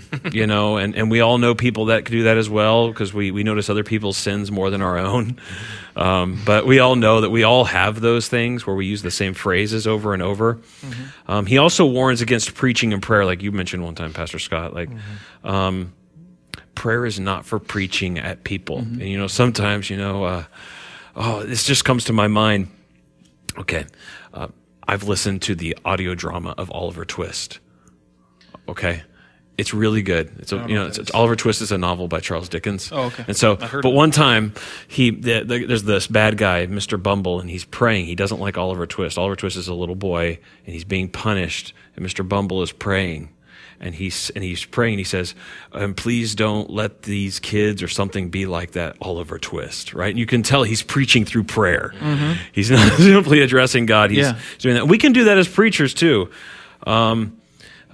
[0.32, 3.14] You know, and, and we all know people that could do that as well because
[3.14, 5.40] we, we notice other people's sins more than our own.
[5.98, 9.12] Um, but we all know that we all have those things where we use the
[9.12, 10.56] same phrases over and over.
[10.56, 11.32] Mm-hmm.
[11.32, 14.74] Um, he also warns against preaching and prayer, like you mentioned one time, Pastor Scott.
[14.74, 15.48] Like, mm-hmm.
[15.48, 15.94] um,
[16.76, 18.80] prayer is not for preaching at people.
[18.80, 19.02] Mm-hmm.
[19.02, 20.44] And, you know, sometimes, you know, uh,
[21.16, 22.68] oh, this just comes to my mind.
[23.58, 23.86] Okay.
[24.34, 24.50] Uh,
[24.88, 27.60] I've listened to the audio drama of Oliver Twist.
[28.68, 29.04] Okay.
[29.58, 30.32] It's really good.
[30.40, 32.92] It's a, you know, it's, it's, Oliver Twist is a novel by Charles Dickens.
[32.92, 33.24] Oh, okay.
[33.28, 34.54] And so, but one time,
[34.88, 37.02] he the, the, there's this bad guy, Mr.
[37.02, 38.06] Bumble, and he's praying.
[38.06, 39.18] He doesn't like Oliver Twist.
[39.18, 41.74] Oliver Twist is a little boy, and he's being punished.
[41.96, 42.28] And Mr.
[42.28, 43.30] Bumble is praying,
[43.80, 44.96] and he's and he's praying.
[44.96, 45.36] And he says,
[45.72, 50.10] "And um, please don't let these kids or something be like that Oliver Twist." Right?
[50.10, 51.94] And you can tell he's preaching through prayer.
[51.98, 52.34] Mm-hmm.
[52.52, 54.10] He's not simply addressing God.
[54.10, 54.40] He's yeah.
[54.60, 54.88] doing that.
[54.90, 56.30] We can do that as preachers too.
[56.86, 57.38] Um,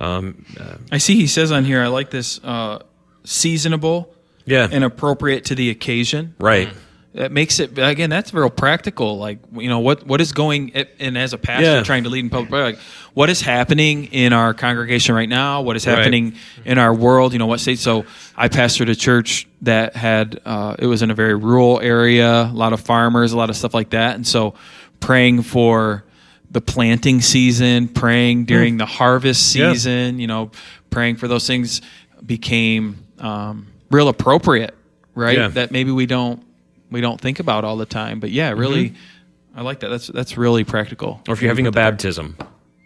[0.02, 2.80] um, uh, I see he says on here, I like this uh,
[3.24, 4.14] seasonable
[4.46, 4.68] yeah.
[4.70, 6.36] and appropriate to the occasion.
[6.40, 6.70] Right.
[7.14, 8.10] That makes it again.
[8.10, 9.18] That's real practical.
[9.18, 11.84] Like you know what what is going and as a pastor yeah.
[11.84, 12.80] trying to lead in public prayer, like
[13.14, 15.62] what is happening in our congregation right now?
[15.62, 16.68] What is happening right.
[16.68, 17.34] in our world?
[17.34, 17.80] You know what state?
[17.80, 18.06] So
[18.38, 22.54] I pastored a church that had uh, it was in a very rural area, a
[22.54, 24.54] lot of farmers, a lot of stuff like that, and so
[25.02, 26.06] praying for
[26.52, 28.80] the planting season, praying during mm.
[28.80, 30.22] the harvest season, yeah.
[30.22, 30.52] you know,
[30.90, 31.82] praying for those things
[32.26, 34.76] became um, real appropriate,
[35.16, 35.38] right?
[35.38, 35.48] Yeah.
[35.48, 36.44] That maybe we don't
[36.92, 39.60] we don't think about all the time, but yeah, really, mm-hmm.
[39.60, 39.88] I like that.
[39.88, 41.22] That's that's really practical.
[41.28, 42.38] Or if you're having a baptism,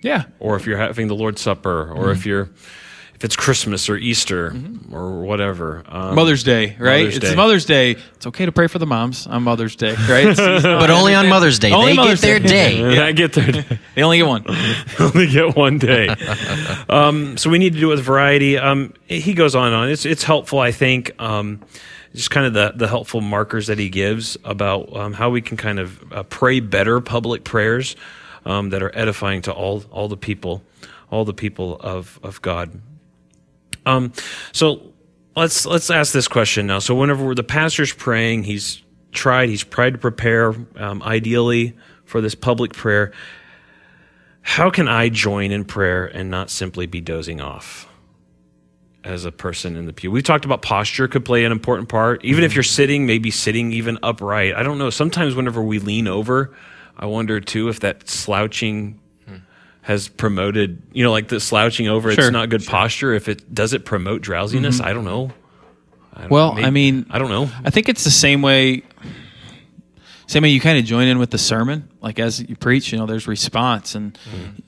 [0.02, 2.12] yeah, or if you're having the Lord's Supper, or mm-hmm.
[2.12, 2.50] if you're
[3.16, 4.94] if it's Christmas or Easter mm-hmm.
[4.94, 5.84] or whatever.
[5.88, 7.06] Um, Mother's Day, right?
[7.06, 7.36] Mother's it's Day.
[7.36, 7.92] Mother's Day.
[7.92, 10.36] It's okay to pray for the moms on Mother's Day, right?
[10.36, 11.72] but only on Mother's Day.
[11.72, 12.82] Only they Mother's get their day.
[12.82, 12.96] day.
[12.96, 13.80] yeah, I get their day.
[13.96, 14.46] they only get one.
[15.00, 16.10] only get one day.
[16.90, 18.58] um, so we need to do it with variety.
[18.58, 19.90] Um, he goes on and on.
[19.90, 21.12] It's, it's helpful, I think.
[21.20, 21.62] Um,
[22.14, 25.58] just kind of the, the helpful markers that he gives about um, how we can
[25.58, 27.96] kind of uh, pray better public prayers
[28.46, 30.64] um, that are edifying to all all the people,
[31.12, 32.82] all the people of of God.
[33.86, 34.14] Um,
[34.52, 34.94] so
[35.36, 36.80] let's let's ask this question now.
[36.80, 38.82] So whenever the pastor's praying, he's
[39.12, 41.76] tried, he's tried to prepare um, ideally
[42.06, 43.12] for this public prayer.
[44.42, 47.88] How can I join in prayer and not simply be dozing off
[49.04, 50.12] as a person in the pew?
[50.12, 52.24] We've talked about posture could play an important part.
[52.24, 54.54] Even if you're sitting, maybe sitting even upright.
[54.54, 54.92] I don't know.
[54.92, 56.56] Sometimes whenever we lean over,
[56.96, 59.00] I wonder too if that slouching
[59.86, 62.26] has promoted, you know, like the slouching over, sure.
[62.26, 62.72] it's not good sure.
[62.72, 63.14] posture.
[63.14, 64.88] If it does it promote drowsiness, mm-hmm.
[64.88, 65.32] I don't know.
[66.12, 67.52] I don't well, maybe, I mean, I don't know.
[67.64, 68.82] I think it's the same way.
[70.26, 72.98] Same way you kind of join in with the sermon, like as you preach, you
[72.98, 74.18] know, there's response, and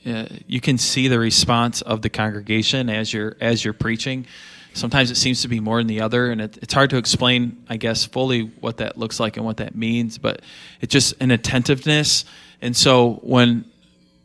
[0.05, 0.15] mm-hmm.
[0.15, 4.27] uh, you can see the response of the congregation as you're as you're preaching.
[4.73, 7.65] Sometimes it seems to be more than the other, and it, it's hard to explain,
[7.67, 10.19] I guess, fully what that looks like and what that means.
[10.19, 10.43] But
[10.79, 12.23] it's just an attentiveness,
[12.61, 13.65] and so when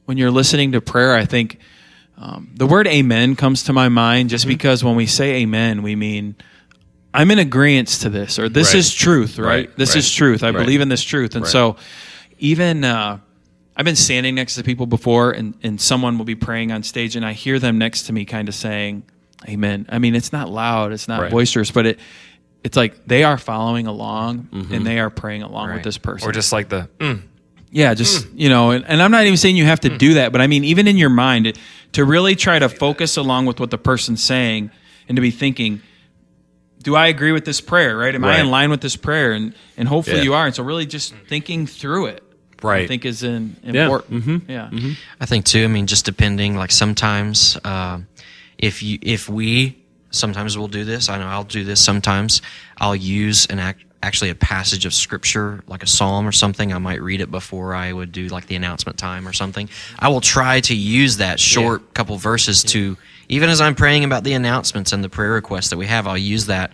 [0.04, 1.58] when you're listening to prayer, I think
[2.18, 4.50] um, the word amen comes to my mind just mm-hmm.
[4.50, 6.36] because when we say amen, we mean
[7.14, 8.78] I'm in agreement to this, or this right.
[8.78, 9.46] is truth, right?
[9.46, 9.76] right.
[9.76, 9.98] This right.
[9.98, 10.42] is truth.
[10.42, 11.34] I believe in this truth.
[11.34, 11.76] And so
[12.38, 13.18] even uh,
[13.76, 17.14] I've been standing next to people before, and, and someone will be praying on stage,
[17.14, 19.04] and I hear them next to me kind of saying,
[19.48, 19.86] Amen.
[19.88, 22.00] I mean, it's not loud, it's not boisterous, but it
[22.62, 24.72] it's like they are following along mm-hmm.
[24.72, 26.28] and they are praying along with this person.
[26.28, 27.22] Or just like the mm,
[27.72, 28.38] yeah, just mm.
[28.38, 29.98] you know, and, and, I'm not even saying you have to mm.
[29.98, 31.58] do that, but I mean, even in your mind, it,
[31.92, 34.70] to really try to focus along with what the person's saying,
[35.08, 35.80] and to be thinking,
[36.82, 37.96] do I agree with this prayer?
[37.96, 38.14] Right?
[38.14, 38.36] Am right.
[38.36, 39.32] I in line with this prayer?
[39.32, 40.24] And and hopefully yeah.
[40.24, 40.46] you are.
[40.46, 42.22] And so really, just thinking through it.
[42.62, 43.84] right I think is in, Yeah.
[43.84, 44.24] important.
[44.24, 44.42] Mhm.
[44.48, 44.94] Yeah.
[45.18, 45.64] I think too.
[45.64, 46.56] I mean, just depending.
[46.56, 48.00] Like sometimes, uh,
[48.58, 49.82] if you if we
[50.12, 51.08] sometimes we'll do this.
[51.08, 52.42] I know I'll do this sometimes.
[52.78, 56.72] I'll use an act, actually a passage of scripture, like a psalm or something.
[56.72, 59.68] I might read it before I would do like the announcement time or something.
[59.98, 62.96] I will try to use that short couple verses to
[63.28, 66.06] even as I'm praying about the announcements and the prayer requests that we have.
[66.06, 66.72] I'll use that.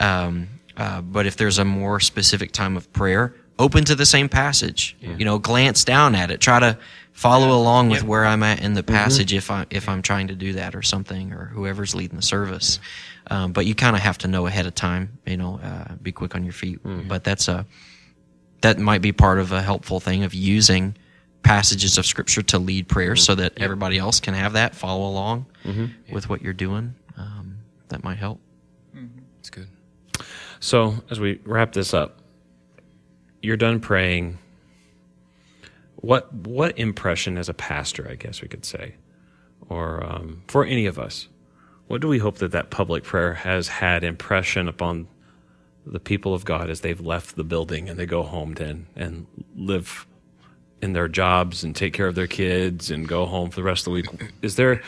[0.00, 4.28] Um, uh, but if there's a more specific time of prayer, open to the same
[4.28, 4.96] passage.
[5.18, 6.40] You know, glance down at it.
[6.40, 6.78] Try to
[7.12, 10.34] follow along with where I'm at in the passage if I if I'm trying to
[10.34, 12.80] do that or something or whoever's leading the service.
[13.30, 15.18] Um, but you kind of have to know ahead of time.
[15.24, 16.80] You know, uh, be quick on your feet.
[17.08, 17.64] But that's a
[18.62, 20.96] that might be part of a helpful thing of using
[21.42, 25.46] passages of scripture to lead prayers so that everybody else can have that follow along
[26.12, 26.94] with what you're doing.
[27.16, 27.58] Um,
[27.88, 28.40] that might help.
[29.38, 29.68] It's good.
[30.58, 32.18] So, as we wrap this up,
[33.40, 34.38] you're done praying.
[35.96, 38.94] What what impression as a pastor, I guess we could say,
[39.68, 41.28] or um, for any of us,
[41.90, 45.08] what do we hope that that public prayer has had impression upon
[45.84, 48.86] the people of God as they've left the building and they go home to and,
[48.94, 49.26] and
[49.56, 50.06] live
[50.80, 53.80] in their jobs and take care of their kids and go home for the rest
[53.80, 54.06] of the week?
[54.40, 54.82] Is there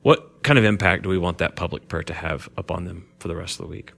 [0.00, 3.28] what kind of impact do we want that public prayer to have upon them for
[3.28, 3.92] the rest of the week?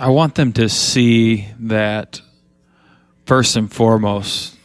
[0.00, 2.22] I want them to see that
[3.26, 4.56] first and foremost,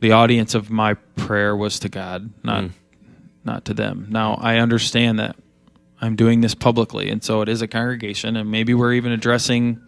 [0.00, 2.70] the audience of my prayer was to God, not mm.
[3.46, 4.06] Not to them.
[4.10, 5.36] Now I understand that
[6.00, 9.80] I'm doing this publicly, and so it is a congregation, and maybe we're even addressing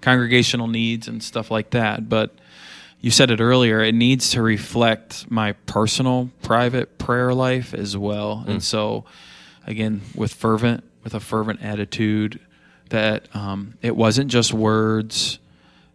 [0.00, 2.08] congregational needs and stuff like that.
[2.08, 2.32] But
[3.00, 8.44] you said it earlier; it needs to reflect my personal, private prayer life as well.
[8.46, 9.04] And so,
[9.66, 12.38] again, with fervent, with a fervent attitude,
[12.90, 15.38] that um, it wasn't just words.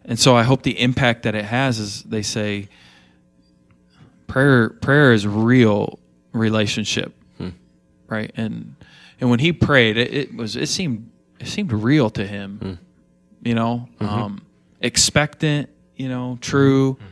[0.04, 2.68] And so I hope the impact that it has is they say
[4.28, 6.00] prayer prayer is real
[6.34, 7.14] relationship.
[7.38, 7.50] Hmm.
[8.08, 8.32] Right?
[8.36, 8.76] And
[9.20, 12.60] and when he prayed it, it was it seemed it seemed real to him.
[12.62, 13.48] Hmm.
[13.48, 13.90] You know?
[14.00, 14.06] Mm-hmm.
[14.06, 14.42] Um
[14.82, 16.94] expectant, you know, true.
[16.94, 17.06] Mm-hmm.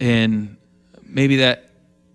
[0.00, 0.56] And
[1.02, 1.70] maybe that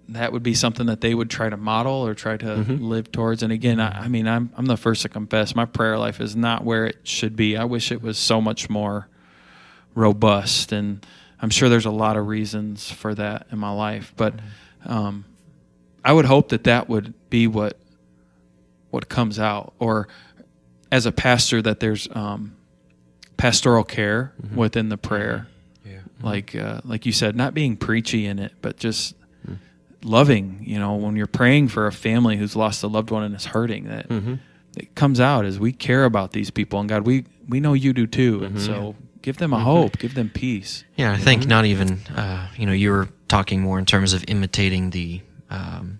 [0.09, 2.83] that would be something that they would try to model or try to mm-hmm.
[2.83, 3.43] live towards.
[3.43, 6.35] And again, I, I mean, I'm I'm the first to confess my prayer life is
[6.35, 7.57] not where it should be.
[7.57, 9.07] I wish it was so much more
[9.95, 11.05] robust, and
[11.41, 14.13] I'm sure there's a lot of reasons for that in my life.
[14.15, 14.35] But
[14.85, 15.25] um,
[16.03, 17.77] I would hope that that would be what
[18.89, 20.07] what comes out, or
[20.91, 22.55] as a pastor, that there's um,
[23.37, 24.55] pastoral care mm-hmm.
[24.55, 25.47] within the prayer.
[25.47, 25.89] Mm-hmm.
[25.89, 25.97] Yeah.
[25.97, 26.25] Mm-hmm.
[26.25, 29.15] like uh, like you said, not being preachy in it, but just
[29.47, 29.57] mm.
[30.03, 30.61] loving.
[30.61, 33.45] You know, when you're praying for a family who's lost a loved one and is
[33.45, 34.07] hurting, that
[34.77, 37.93] it comes out as we care about these people, and God, we we know you
[37.93, 40.83] do too, and so give them a hope, give them peace.
[40.95, 44.23] Yeah, I think not even, uh, you know, you were talking more in terms of
[44.27, 45.21] imitating the
[45.51, 45.99] um,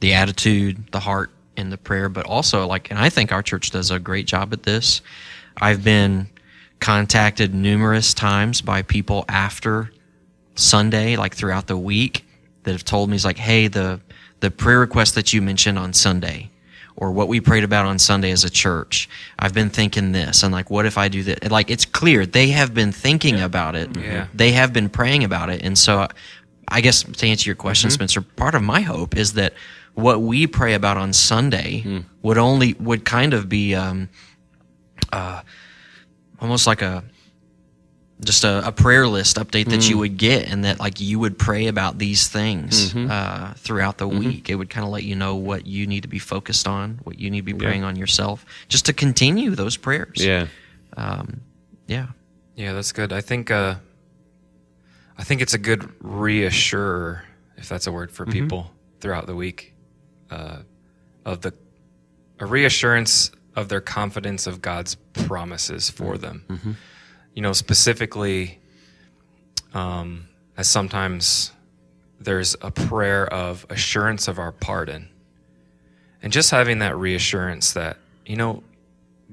[0.00, 3.70] the attitude, the heart in the prayer, but also like, and I think our church
[3.70, 5.00] does a great job at this.
[5.60, 6.28] I've been
[6.80, 9.90] contacted numerous times by people after
[10.54, 12.24] Sunday, like throughout the week,
[12.64, 14.00] that have told me, "It's like, hey, the
[14.40, 16.50] the prayer request that you mentioned on Sunday."
[17.00, 19.08] Or what we prayed about on Sunday as a church.
[19.38, 21.48] I've been thinking this, and like, what if I do that?
[21.48, 23.96] Like, it's clear they have been thinking about it.
[23.96, 24.26] Yeah.
[24.34, 26.08] They have been praying about it, and so
[26.70, 27.94] I guess to answer your question, Mm-hmm.
[27.94, 29.54] Spencer, part of my hope is that
[29.94, 31.98] what we pray about on Sunday Hmm.
[32.22, 34.08] would only would kind of be um,
[35.12, 35.40] uh,
[36.40, 37.02] almost like a
[38.24, 39.90] just a, a prayer list update that Hmm.
[39.90, 43.10] you would get, and that like you would pray about these things Mm-hmm.
[43.10, 44.50] uh, throughout the week.
[44.50, 47.18] It would kind of let you know what you need to be focused on, what
[47.18, 50.16] you need to be praying on yourself, just to continue those prayers.
[50.24, 50.46] Yeah.
[50.96, 51.40] um,
[51.86, 52.06] yeah.
[52.56, 53.12] Yeah, that's good.
[53.12, 53.76] I think uh,
[55.18, 57.24] I think it's a good reassurer,
[57.56, 58.70] if that's a word for people
[59.00, 59.74] throughout the week,
[60.30, 60.58] uh,
[61.24, 61.52] of the
[62.40, 66.44] a reassurance of their confidence of God's promises for them.
[67.34, 68.60] You know, specifically,
[69.74, 71.50] um, as sometimes
[72.20, 75.08] there's a prayer of assurance of our pardon,
[76.22, 78.62] and just having that reassurance that you know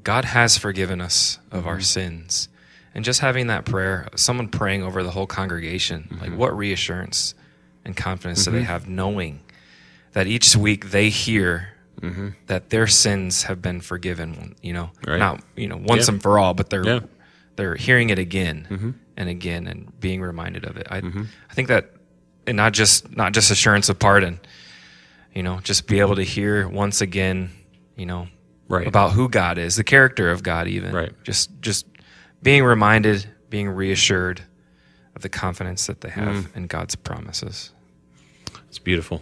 [0.04, 2.50] God has forgiven us of our sins.
[2.96, 6.38] And just having that prayer, someone praying over the whole congregation, like mm-hmm.
[6.38, 7.36] what reassurance
[7.84, 8.68] and confidence do they mm-hmm.
[8.68, 9.42] have knowing
[10.14, 12.30] that each week they hear mm-hmm.
[12.48, 15.20] that their sins have been forgiven, you know, Right.
[15.20, 16.14] not, you know, once Yeah.
[16.14, 17.00] and for all, but they're, Yeah.
[17.58, 20.88] they're hearing it again and again and being reminded of it.
[20.90, 21.02] I,
[21.50, 21.92] I think that,
[22.48, 24.40] and not just, not just assurance of pardon,
[25.34, 27.52] you know, just be able to hear once again,
[27.98, 28.30] you know,
[28.68, 28.88] Right.
[28.88, 30.92] about who God is, the character of God, even.
[30.92, 31.12] Right.
[31.24, 31.86] Just just
[32.42, 34.42] being reminded being reassured
[35.16, 36.56] of the confidence that they have Mm.
[36.58, 37.72] in God's promises.
[38.68, 39.22] It's beautiful.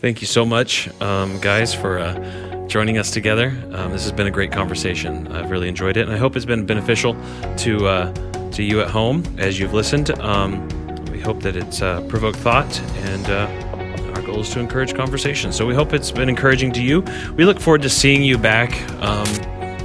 [0.00, 3.48] Thank you so much, um, guys, for uh, joining us together.
[3.72, 5.26] Um, this has been a great conversation.
[5.28, 7.16] I've really enjoyed it, and I hope it's been beneficial
[7.58, 8.12] to uh,
[8.52, 10.10] to you at home as you've listened.
[10.20, 10.68] Um,
[11.10, 15.52] we hope that it's uh, provoked thought, and uh, our goal is to encourage conversation.
[15.52, 17.02] So we hope it's been encouraging to you.
[17.36, 18.70] We look forward to seeing you back
[19.02, 19.26] um,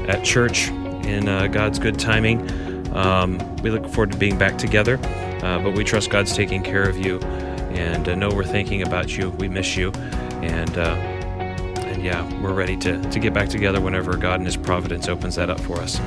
[0.08, 0.70] at church
[1.06, 2.50] in uh, God's good timing.
[2.94, 5.00] Um, we look forward to being back together,
[5.44, 7.20] uh, but we trust God's taking care of you
[7.74, 9.32] and uh, know we're thinking about you.
[9.32, 9.92] We miss you,
[10.42, 10.96] and uh,
[11.86, 15.36] and yeah, we're ready to to get back together whenever God and His providence opens
[15.36, 16.00] that up for us.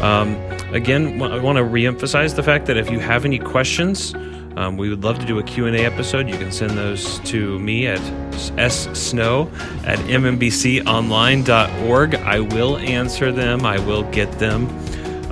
[0.00, 0.34] Um,
[0.72, 4.14] again, I want to reemphasize the fact that if you have any questions,
[4.56, 6.28] um, we would love to do a Q&A episode.
[6.28, 7.98] You can send those to me at
[8.32, 9.50] ssnow
[9.86, 12.14] at mmbconline.org.
[12.16, 13.64] I will answer them.
[13.66, 14.68] I will get them.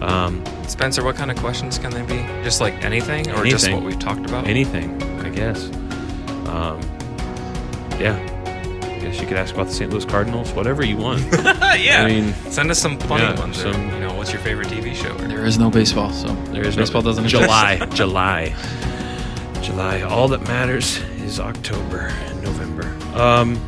[0.03, 2.19] Um, Spencer, what kind of questions can they be?
[2.43, 3.75] Just like anything, or just Anything.
[3.75, 4.47] what we've talked about?
[4.47, 5.67] anything, I guess.
[6.47, 6.81] Um,
[7.99, 8.17] yeah.
[8.83, 9.91] I guess you could ask about the St.
[9.91, 11.21] Louis Cardinals, whatever you want.
[11.79, 12.05] yeah.
[12.05, 13.63] I mean, Send us some funny yeah, ones.
[13.65, 15.13] or, you know, what's your favorite TV show?
[15.17, 17.43] Or, There is no baseball, so There is no- baseball doesn't exist.
[17.43, 18.55] July, July,
[19.63, 20.03] July.
[20.03, 22.87] All that matters is October and November.
[23.19, 23.61] Um,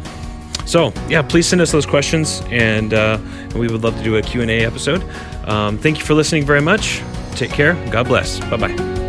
[0.67, 3.19] so yeah, please send us those questions, and, uh,
[3.55, 5.05] we would love to do a Q and A episode.
[5.47, 7.03] Um, thank you for listening very much.
[7.33, 7.75] Take care.
[7.91, 8.41] God bless.
[8.41, 9.02] Bye bye.